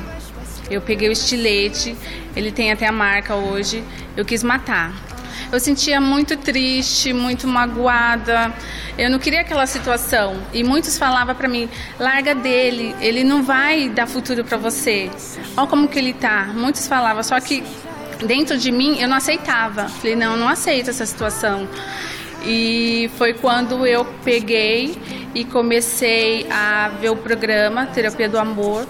Eu 0.70 0.80
peguei 0.80 1.08
o 1.08 1.12
estilete, 1.12 1.96
ele 2.34 2.50
tem 2.50 2.72
até 2.72 2.86
a 2.86 2.92
marca 2.92 3.34
hoje. 3.34 3.82
Eu 4.16 4.24
quis 4.24 4.42
matar. 4.42 4.92
Eu 5.54 5.60
sentia 5.60 6.00
muito 6.00 6.36
triste, 6.36 7.12
muito 7.12 7.46
magoada. 7.46 8.52
Eu 8.98 9.08
não 9.08 9.20
queria 9.20 9.42
aquela 9.42 9.68
situação. 9.68 10.42
E 10.52 10.64
muitos 10.64 10.98
falavam 10.98 11.32
para 11.32 11.46
mim: 11.46 11.68
larga 11.96 12.34
dele, 12.34 12.92
ele 13.00 13.22
não 13.22 13.40
vai 13.44 13.88
dar 13.88 14.08
futuro 14.08 14.44
para 14.44 14.58
você. 14.58 15.08
Olha 15.56 15.68
como 15.68 15.86
que 15.86 15.96
ele 15.96 16.12
tá. 16.12 16.50
Muitos 16.52 16.88
falavam, 16.88 17.22
só 17.22 17.38
que 17.38 17.62
dentro 18.26 18.58
de 18.58 18.72
mim 18.72 19.00
eu 19.00 19.06
não 19.06 19.16
aceitava. 19.16 19.88
Falei: 19.88 20.16
não, 20.16 20.36
não 20.36 20.48
aceito 20.48 20.90
essa 20.90 21.06
situação. 21.06 21.68
E 22.44 23.08
foi 23.16 23.32
quando 23.34 23.86
eu 23.86 24.04
peguei 24.24 24.98
e 25.36 25.44
comecei 25.44 26.48
a 26.50 26.88
ver 27.00 27.10
o 27.10 27.16
programa 27.16 27.86
Terapia 27.86 28.28
do 28.28 28.40
Amor. 28.40 28.88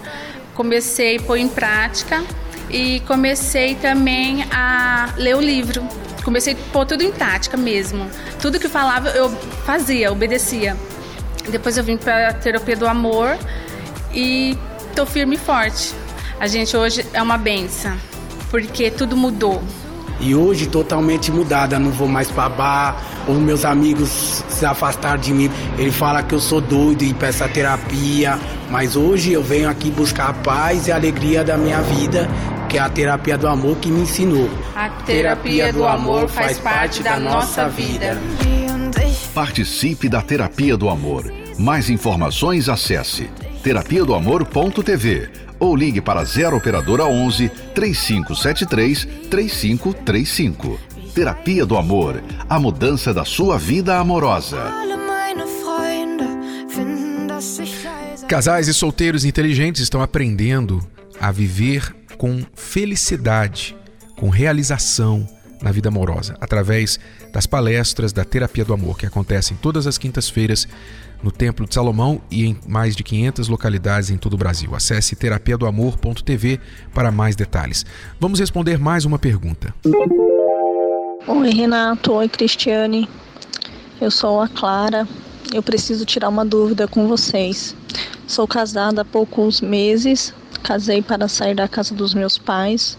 Comecei 0.55 1.17
a 1.17 1.21
pôr 1.21 1.37
em 1.37 1.47
prática 1.47 2.23
e 2.71 3.01
comecei 3.01 3.75
também 3.75 4.43
a 4.51 5.13
ler 5.15 5.35
o 5.35 5.41
livro. 5.41 5.87
Comecei 6.25 6.53
a 6.53 6.71
pôr 6.73 6.87
tudo 6.87 7.03
em 7.03 7.11
prática 7.11 7.55
mesmo. 7.55 8.09
Tudo 8.41 8.59
que 8.59 8.67
falava 8.67 9.09
eu 9.09 9.29
fazia, 9.63 10.11
obedecia. 10.11 10.75
Depois 11.47 11.77
eu 11.77 11.83
vim 11.83 11.97
para 11.97 12.29
a 12.29 12.33
terapia 12.33 12.75
do 12.75 12.87
amor 12.87 13.37
e 14.11 14.57
tô 14.95 15.05
firme 15.05 15.35
e 15.35 15.39
forte. 15.39 15.93
A 16.39 16.47
gente 16.47 16.75
hoje 16.75 17.05
é 17.13 17.21
uma 17.21 17.37
benção, 17.37 17.95
porque 18.49 18.89
tudo 18.89 19.15
mudou. 19.15 19.63
E 20.19 20.33
hoje 20.33 20.67
totalmente 20.67 21.31
mudada, 21.31 21.77
não 21.77 21.91
vou 21.91 22.07
mais 22.07 22.31
para 22.31 22.49
bar, 22.49 23.03
os 23.27 23.37
meus 23.37 23.65
amigos 23.65 24.43
se 24.49 24.65
afastaram 24.65 25.19
de 25.19 25.33
mim. 25.33 25.51
Ele 25.77 25.91
fala 25.91 26.23
que 26.23 26.33
eu 26.33 26.39
sou 26.39 26.61
doido 26.61 27.03
e 27.03 27.13
peço 27.13 27.43
a 27.43 27.47
terapia, 27.47 28.39
mas 28.69 28.95
hoje 28.95 29.33
eu 29.33 29.43
venho 29.43 29.69
aqui 29.69 29.91
buscar 29.91 30.29
a 30.29 30.33
paz 30.33 30.87
e 30.87 30.91
a 30.91 30.95
alegria 30.95 31.43
da 31.43 31.57
minha 31.57 31.81
vida, 31.81 32.29
que 32.69 32.77
é 32.77 32.81
a 32.81 32.89
terapia 32.89 33.37
do 33.37 33.47
amor 33.47 33.77
que 33.77 33.89
me 33.89 34.01
ensinou. 34.01 34.49
A 34.75 34.89
terapia 34.89 35.71
do 35.71 35.85
amor 35.85 36.29
faz 36.29 36.57
parte 36.59 37.03
da 37.03 37.19
nossa 37.19 37.67
vida. 37.67 38.17
Participe 39.33 40.07
da 40.07 40.21
Terapia 40.21 40.77
do 40.77 40.87
Amor. 40.87 41.29
Mais 41.59 41.89
informações 41.89 42.69
acesse 42.69 43.29
terapia 43.61 44.05
do 44.05 44.13
amor.tv 44.13 45.44
ou 45.59 45.75
ligue 45.75 46.01
para 46.01 46.23
0 46.23 46.57
operadora 46.57 47.05
11 47.05 47.49
3573 47.73 49.07
3535. 49.29 50.79
Terapia 51.13 51.65
do 51.65 51.77
Amor, 51.77 52.21
a 52.49 52.59
mudança 52.59 53.13
da 53.13 53.23
sua 53.23 53.57
vida 53.57 53.97
amorosa. 53.97 54.71
Casais 58.27 58.67
e 58.67 58.73
solteiros 58.73 59.23
inteligentes 59.23 59.81
estão 59.81 60.01
aprendendo 60.01 60.85
a 61.19 61.31
viver 61.31 61.95
com 62.17 62.43
felicidade, 62.53 63.75
com 64.15 64.29
realização 64.29 65.27
na 65.61 65.71
vida 65.71 65.89
amorosa, 65.89 66.35
através 66.39 66.99
das 67.31 67.45
palestras 67.45 68.11
da 68.11 68.23
Terapia 68.23 68.65
do 68.65 68.73
Amor, 68.73 68.97
que 68.97 69.05
acontecem 69.05 69.57
todas 69.61 69.87
as 69.87 69.97
quintas-feiras 69.97 70.67
no 71.23 71.31
Templo 71.31 71.67
de 71.67 71.73
Salomão 71.73 72.21
e 72.29 72.45
em 72.45 72.57
mais 72.67 72.95
de 72.95 73.03
500 73.03 73.47
localidades 73.47 74.09
em 74.09 74.17
todo 74.17 74.33
o 74.33 74.37
Brasil. 74.37 74.75
Acesse 74.75 75.15
terapiadoamor.tv 75.15 76.59
para 76.93 77.11
mais 77.11 77.35
detalhes. 77.35 77.85
Vamos 78.19 78.39
responder 78.39 78.77
mais 78.77 79.05
uma 79.05 79.19
pergunta. 79.19 79.73
Oi, 81.27 81.49
Renato. 81.49 82.13
Oi, 82.13 82.29
Cristiane. 82.29 83.09
Eu 83.99 84.11
sou 84.11 84.41
a 84.41 84.47
Clara. 84.47 85.07
Eu 85.53 85.63
preciso 85.63 86.05
tirar 86.05 86.29
uma 86.29 86.45
dúvida 86.45 86.87
com 86.87 87.07
vocês. 87.07 87.75
Sou 88.27 88.47
casada 88.47 89.01
há 89.01 89.05
poucos 89.05 89.61
meses. 89.61 90.33
Casei 90.61 91.01
para 91.01 91.27
sair 91.27 91.55
da 91.55 91.67
casa 91.67 91.95
dos 91.95 92.13
meus 92.13 92.37
pais. 92.37 92.97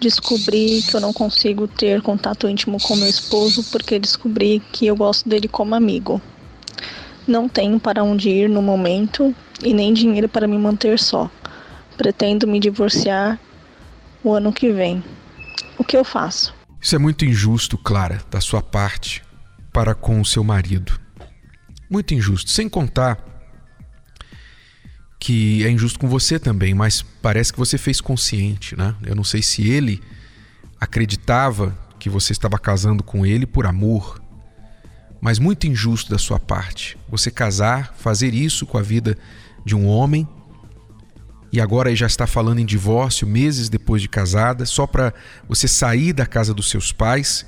Descobri 0.00 0.82
que 0.82 0.94
eu 0.94 1.00
não 1.00 1.12
consigo 1.12 1.66
ter 1.66 2.00
contato 2.02 2.48
íntimo 2.48 2.78
com 2.80 2.94
meu 2.94 3.08
esposo 3.08 3.64
porque 3.70 3.98
descobri 3.98 4.62
que 4.72 4.86
eu 4.86 4.94
gosto 4.94 5.28
dele 5.28 5.48
como 5.48 5.74
amigo. 5.74 6.22
Não 7.28 7.46
tenho 7.46 7.78
para 7.78 8.02
onde 8.02 8.30
ir 8.30 8.48
no 8.48 8.62
momento 8.62 9.34
e 9.62 9.74
nem 9.74 9.92
dinheiro 9.92 10.30
para 10.30 10.48
me 10.48 10.56
manter 10.56 10.98
só. 10.98 11.30
Pretendo 11.94 12.46
me 12.46 12.58
divorciar 12.58 13.38
o 14.24 14.32
ano 14.32 14.50
que 14.50 14.72
vem. 14.72 15.04
O 15.76 15.84
que 15.84 15.94
eu 15.94 16.04
faço? 16.04 16.54
Isso 16.80 16.96
é 16.96 16.98
muito 16.98 17.26
injusto, 17.26 17.76
Clara, 17.76 18.22
da 18.30 18.40
sua 18.40 18.62
parte 18.62 19.22
para 19.70 19.94
com 19.94 20.18
o 20.22 20.24
seu 20.24 20.42
marido. 20.42 20.98
Muito 21.90 22.14
injusto. 22.14 22.50
Sem 22.50 22.66
contar 22.66 23.22
que 25.20 25.62
é 25.66 25.70
injusto 25.70 25.98
com 25.98 26.08
você 26.08 26.38
também, 26.38 26.72
mas 26.72 27.02
parece 27.02 27.52
que 27.52 27.58
você 27.58 27.76
fez 27.76 28.00
consciente, 28.00 28.74
né? 28.74 28.94
Eu 29.04 29.14
não 29.14 29.24
sei 29.24 29.42
se 29.42 29.68
ele 29.68 30.00
acreditava 30.80 31.76
que 31.98 32.08
você 32.08 32.32
estava 32.32 32.58
casando 32.58 33.02
com 33.02 33.26
ele 33.26 33.44
por 33.44 33.66
amor, 33.66 34.18
mas 35.20 35.38
muito 35.38 35.66
injusto 35.66 36.10
da 36.10 36.18
sua 36.18 36.38
parte. 36.38 36.96
Você 37.08 37.30
casar, 37.30 37.94
fazer 37.98 38.34
isso 38.34 38.66
com 38.66 38.78
a 38.78 38.82
vida 38.82 39.16
de 39.64 39.74
um 39.74 39.86
homem 39.86 40.26
e 41.52 41.60
agora 41.60 41.94
já 41.96 42.06
está 42.06 42.26
falando 42.26 42.58
em 42.58 42.66
divórcio 42.66 43.26
meses 43.26 43.68
depois 43.68 44.02
de 44.02 44.08
casada, 44.08 44.66
só 44.66 44.86
para 44.86 45.14
você 45.48 45.66
sair 45.66 46.12
da 46.12 46.26
casa 46.26 46.52
dos 46.52 46.68
seus 46.68 46.92
pais 46.92 47.46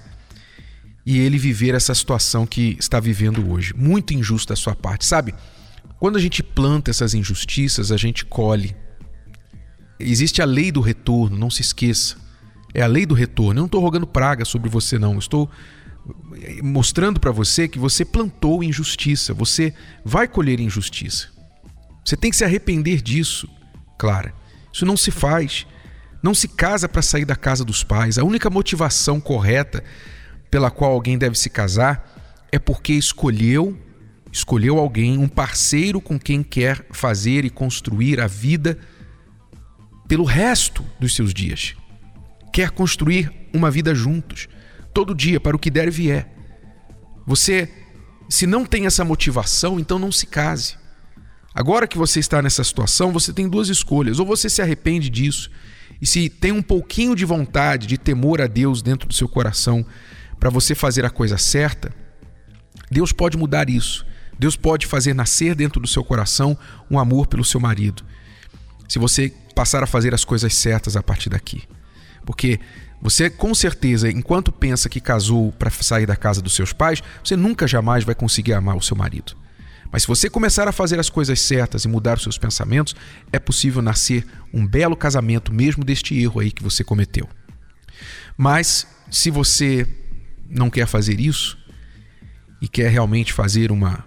e 1.04 1.18
ele 1.18 1.38
viver 1.38 1.74
essa 1.74 1.94
situação 1.94 2.46
que 2.46 2.76
está 2.78 2.98
vivendo 2.98 3.50
hoje. 3.50 3.74
Muito 3.74 4.14
injusto 4.14 4.52
da 4.52 4.56
sua 4.56 4.74
parte, 4.74 5.04
sabe? 5.04 5.35
Quando 5.98 6.16
a 6.16 6.20
gente 6.20 6.42
planta 6.42 6.90
essas 6.90 7.14
injustiças, 7.14 7.92
a 7.92 7.96
gente 7.96 8.24
colhe. 8.24 8.74
Existe 9.98 10.40
a 10.40 10.46
lei 10.46 10.72
do 10.72 10.80
retorno, 10.80 11.37
não 11.37 11.50
se 11.50 11.61
esqueça. 11.61 12.16
É 12.72 12.80
a 12.80 12.87
lei 12.87 13.04
do 13.04 13.14
retorno. 13.14 13.59
Eu 13.59 13.62
não 13.62 13.66
estou 13.66 13.83
rogando 13.83 14.06
praga 14.06 14.46
sobre 14.46 14.70
você, 14.70 14.98
não. 14.98 15.12
Eu 15.12 15.18
estou 15.18 15.50
mostrando 16.62 17.20
para 17.20 17.30
você 17.30 17.68
que 17.68 17.78
você 17.78 18.04
plantou 18.04 18.62
injustiça, 18.62 19.34
você 19.34 19.74
vai 20.04 20.26
colher 20.26 20.60
injustiça. 20.60 21.28
Você 22.04 22.16
tem 22.16 22.30
que 22.30 22.36
se 22.36 22.44
arrepender 22.44 23.02
disso, 23.02 23.48
Clara. 23.98 24.34
Isso 24.72 24.86
não 24.86 24.96
se 24.96 25.10
faz. 25.10 25.66
Não 26.22 26.34
se 26.34 26.48
casa 26.48 26.88
para 26.88 27.02
sair 27.02 27.24
da 27.24 27.36
casa 27.36 27.64
dos 27.64 27.82
pais. 27.82 28.18
A 28.18 28.24
única 28.24 28.50
motivação 28.50 29.20
correta 29.20 29.82
pela 30.50 30.70
qual 30.70 30.92
alguém 30.92 31.16
deve 31.16 31.38
se 31.38 31.48
casar 31.48 32.06
é 32.52 32.58
porque 32.58 32.92
escolheu, 32.92 33.78
escolheu 34.32 34.78
alguém, 34.78 35.18
um 35.18 35.28
parceiro 35.28 36.00
com 36.00 36.18
quem 36.18 36.42
quer 36.42 36.84
fazer 36.90 37.44
e 37.44 37.50
construir 37.50 38.20
a 38.20 38.26
vida 38.26 38.78
pelo 40.08 40.24
resto 40.24 40.84
dos 40.98 41.14
seus 41.14 41.32
dias. 41.32 41.74
Quer 42.52 42.70
construir 42.70 43.30
uma 43.54 43.70
vida 43.70 43.94
juntos 43.94 44.48
todo 44.92 45.14
dia 45.14 45.40
para 45.40 45.57
o 45.57 45.59
que 45.59 45.70
der 45.70 45.88
e 45.88 45.90
vier. 45.90 46.29
Você, 47.26 47.68
se 48.29 48.46
não 48.46 48.64
tem 48.64 48.87
essa 48.87 49.05
motivação, 49.05 49.79
então 49.79 49.98
não 49.98 50.12
se 50.12 50.26
case. 50.26 50.76
Agora 51.55 51.87
que 51.87 51.98
você 51.98 52.20
está 52.20 52.40
nessa 52.40 52.62
situação, 52.62 53.12
você 53.12 53.33
tem 53.33 53.48
duas 53.48 53.68
escolhas: 53.68 54.18
ou 54.18 54.26
você 54.26 54.48
se 54.48 54.62
arrepende 54.62 55.11
disso, 55.11 55.50
e 56.00 56.07
se 56.07 56.29
tem 56.29 56.53
um 56.53 56.62
pouquinho 56.62 57.14
de 57.14 57.24
vontade, 57.24 57.87
de 57.87 57.98
temor 57.98 58.40
a 58.40 58.46
Deus 58.46 58.83
dentro 58.83 59.09
do 59.09 59.14
seu 59.14 59.29
coração, 59.29 59.85
para 60.38 60.50
você 60.50 60.74
fazer 60.74 61.05
a 61.05 61.11
coisa 61.11 61.37
certa, 61.37 61.92
Deus 62.90 63.12
pode 63.12 63.37
mudar 63.37 63.68
isso. 63.68 64.07
Deus 64.38 64.57
pode 64.57 64.87
fazer 64.87 65.12
nascer 65.12 65.55
dentro 65.55 65.81
do 65.81 65.87
seu 65.87 66.03
coração 66.03 66.57
um 66.90 66.98
amor 66.98 67.26
pelo 67.26 67.44
seu 67.44 67.61
marido. 67.61 68.03
Se 68.88 68.98
você 68.98 69.33
passar 69.55 69.83
a 69.83 69.87
fazer 69.87 70.14
as 70.14 70.24
coisas 70.24 70.55
certas 70.55 70.96
a 70.96 71.03
partir 71.03 71.29
daqui. 71.29 71.62
Porque 72.24 72.59
você, 73.00 73.30
com 73.30 73.54
certeza, 73.54 74.10
enquanto 74.10 74.52
pensa 74.52 74.88
que 74.88 75.00
casou 75.00 75.52
para 75.52 75.70
sair 75.70 76.06
da 76.06 76.16
casa 76.16 76.42
dos 76.42 76.54
seus 76.54 76.72
pais, 76.72 77.02
você 77.24 77.34
nunca 77.34 77.66
jamais 77.66 78.04
vai 78.04 78.14
conseguir 78.14 78.52
amar 78.52 78.76
o 78.76 78.82
seu 78.82 78.96
marido. 78.96 79.34
Mas 79.90 80.02
se 80.02 80.08
você 80.08 80.28
começar 80.28 80.68
a 80.68 80.72
fazer 80.72 81.00
as 81.00 81.08
coisas 81.08 81.40
certas 81.40 81.84
e 81.84 81.88
mudar 81.88 82.16
os 82.16 82.22
seus 82.22 82.38
pensamentos, 82.38 82.94
é 83.32 83.38
possível 83.38 83.82
nascer 83.82 84.24
um 84.52 84.66
belo 84.66 84.94
casamento 84.94 85.52
mesmo 85.52 85.82
deste 85.82 86.20
erro 86.20 86.40
aí 86.40 86.52
que 86.52 86.62
você 86.62 86.84
cometeu. 86.84 87.28
Mas 88.36 88.86
se 89.10 89.30
você 89.30 89.88
não 90.48 90.70
quer 90.70 90.86
fazer 90.86 91.18
isso 91.18 91.58
e 92.60 92.68
quer 92.68 92.90
realmente 92.90 93.32
fazer 93.32 93.72
uma 93.72 94.04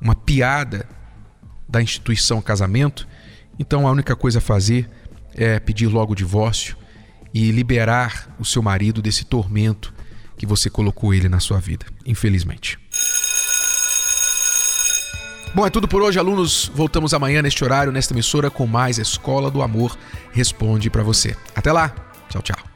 uma 0.00 0.14
piada 0.14 0.88
da 1.68 1.82
instituição 1.82 2.40
casamento, 2.40 3.06
então 3.58 3.86
a 3.86 3.90
única 3.90 4.16
coisa 4.16 4.38
a 4.38 4.42
fazer 4.42 4.88
é 5.34 5.60
pedir 5.60 5.88
logo 5.88 6.12
o 6.12 6.16
divórcio 6.16 6.74
e 7.32 7.50
liberar 7.50 8.34
o 8.38 8.44
seu 8.44 8.62
marido 8.62 9.00
desse 9.00 9.24
tormento 9.24 9.92
que 10.36 10.46
você 10.46 10.70
colocou 10.70 11.12
ele 11.12 11.28
na 11.28 11.40
sua 11.40 11.58
vida, 11.58 11.86
infelizmente. 12.06 12.78
Bom, 15.54 15.66
é 15.66 15.70
tudo 15.70 15.88
por 15.88 16.00
hoje, 16.00 16.18
alunos. 16.18 16.70
Voltamos 16.74 17.12
amanhã 17.12 17.42
neste 17.42 17.64
horário, 17.64 17.92
nesta 17.92 18.14
emissora, 18.14 18.50
com 18.50 18.66
mais 18.66 18.98
Escola 18.98 19.50
do 19.50 19.62
Amor 19.62 19.98
Responde 20.32 20.88
para 20.88 21.02
você. 21.02 21.36
Até 21.54 21.72
lá. 21.72 21.92
Tchau, 22.28 22.42
tchau. 22.42 22.69